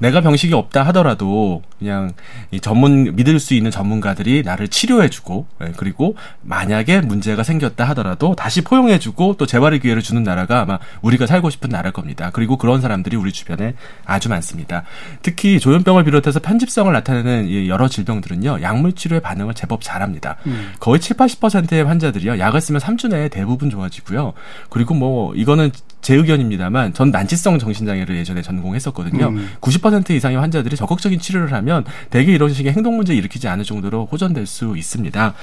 [0.00, 2.12] 내가 병식이 없다 하더라도 그냥
[2.50, 8.62] 이 전문 믿을 수 있는 전문가들이 나를 치료해주고 예, 그리고 만약에 문제가 생겼다 하더라도 다시
[8.62, 12.30] 포용해주고 또 재발의 기회를 주는 나라가 아마 우리가 살고 싶은 나라일 겁니다.
[12.32, 14.84] 그리고 그런 사람들이 우리 주변에 아주 많습니다.
[15.22, 20.36] 특히 조현병을 비롯해서 편집성을 나타내는 이 여러 질병들은요 약물 치료의 반응을 제법 잘합니다.
[20.78, 24.32] 거의 7, 80%의 환자들이요 약을 쓰면 3주 내에 대부분 좋아지고요.
[24.68, 25.70] 그리고 뭐 이거는
[26.02, 29.28] 제 의견입니다만 전 난치성 정신장애를 예전에 전공했었거든요.
[29.28, 29.50] 음.
[29.60, 34.46] 90% 이상의 환자들이 적극적인 치료를 하면 대개 이런 식의 행동 문제 일으키지 않을 정도로 호전될
[34.46, 35.34] 수 있습니다.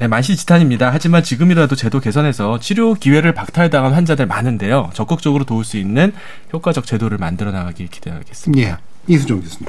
[0.00, 0.90] 네, 만시지탄입니다.
[0.92, 4.90] 하지만 지금이라도 제도 개선해서 치료 기회를 박탈당한 환자들 많은데요.
[4.94, 6.12] 적극적으로 도울 수 있는
[6.52, 8.68] 효과적 제도를 만들어 나가길 기대하겠습니다.
[8.68, 8.76] 예.
[9.06, 9.68] 이수정 교수님.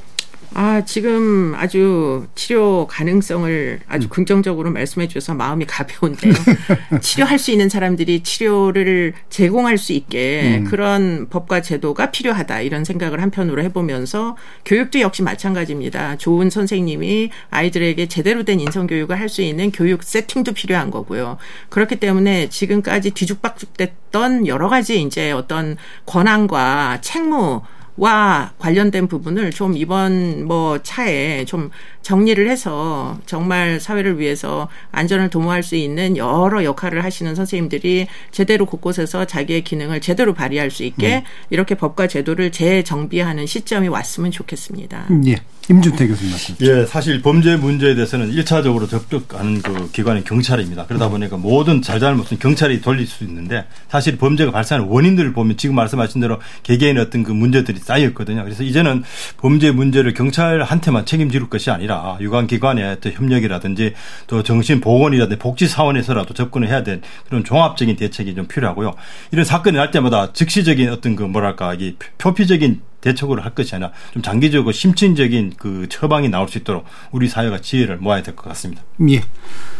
[0.58, 6.32] 아, 지금 아주 치료 가능성을 아주 긍정적으로 말씀해 주셔서 마음이 가벼운데요.
[7.01, 13.64] 치료할 수 있는 사람들이 치료를 제공할 수 있게 그런 법과 제도가 필요하다 이런 생각을 한편으로
[13.64, 16.16] 해보면서 교육도 역시 마찬가지입니다.
[16.16, 21.38] 좋은 선생님이 아이들에게 제대로 된 인성교육을 할 수 있는 교육 세팅도 필요한 거고요.
[21.70, 27.64] 그렇기 때문에 지금까지 뒤죽박죽됐던 여러 가지 이제 어떤 권한과 책무
[27.98, 31.72] 와 관련된 부분을 좀 이번 뭐 차에 좀
[32.02, 39.26] 정리를 해서 정말 사회를 위해서 안전을 도모할 수 있는 여러 역할을 하시는 선생님들이 제대로 곳곳에서
[39.26, 45.08] 자기의 기능을 제대로 발휘할 수 있게 이렇게 법과 제도를 재정비하는 시점이 왔으면 좋겠습니다.
[45.10, 45.38] 음, 예.
[45.68, 46.55] 임준태 교수님 말씀.
[46.61, 50.86] 예, 사실 범죄 문제에 대해서는 일차적으로 접촉하는 그 기관이 경찰입니다.
[50.86, 56.22] 그러다 보니까 모든 잘잘못은 경찰이 돌릴 수 있는데 사실 범죄가 발생하는 원인들을 보면 지금 말씀하신
[56.22, 58.43] 대로 개개인의 어떤 그 문제들이 쌓여 있거든요.
[58.43, 59.03] 그래서 이제는
[59.38, 63.93] 범죄 문제를 경찰한테만 책임질 것이 아니라 유관 기관의 또 협력이라든지
[64.28, 68.93] 또 정신 보건이라든지 복지 사원에서라도 접근을 해야 될 그런 종합적인 대책이 좀 필요하고요.
[69.32, 74.22] 이런 사건이 날 때마다 즉시적인 어떤 그 뭐랄까 이 표피적인 대책으로 할 것이 아니라 좀
[74.22, 78.82] 장기적이고 심층적인 그 처방이 나올 수 있도록 우리 사회가 지혜를 모아야 될 것 같습니다.
[79.10, 79.22] 예.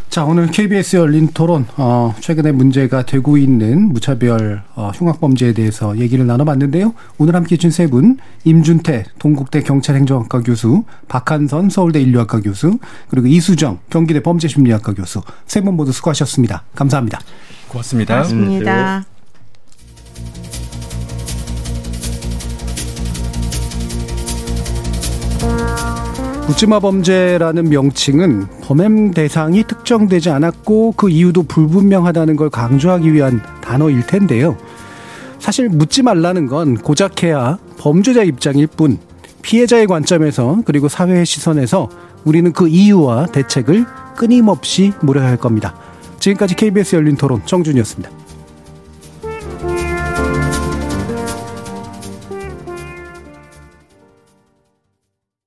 [0.09, 6.26] 자, 오늘 KBS 열린 토론, 어, 최근에 문제가 되고 있는 무차별 어, 흉악범죄에 대해서 얘기를
[6.28, 6.93] 나눠봤는데요.
[7.17, 12.78] 오늘 함께 해준 세 분, 임준태, 동국대 경찰행정학과 교수, 박한선, 서울대 인류학과 교수,
[13.09, 16.63] 그리고 이수정, 경기대 범죄심리학과 교수, 세 분 모두 수고하셨습니다.
[16.76, 17.19] 감사합니다.
[17.69, 18.15] 고맙습니다.
[18.15, 19.14] 고맙습니다.
[26.48, 34.55] 묻지마 범죄라는 명칭은 범행 대상이 특정되지 않았고 그 이유도 불분명하다는 걸 강조하기 위한 단어일 텐데요.
[35.39, 39.00] 사실 묻지 말라는 건 고작해야 범죄자 입장일 뿐
[39.42, 41.89] 피해자의 관점에서 그리고 사회의 시선에서
[42.24, 43.86] 우리는 그 이유와 대책을
[44.16, 45.76] 끊임없이 물어야 할 겁니다.
[46.20, 48.25] 지금까지 KBS 열린 토론 정준이었습니다.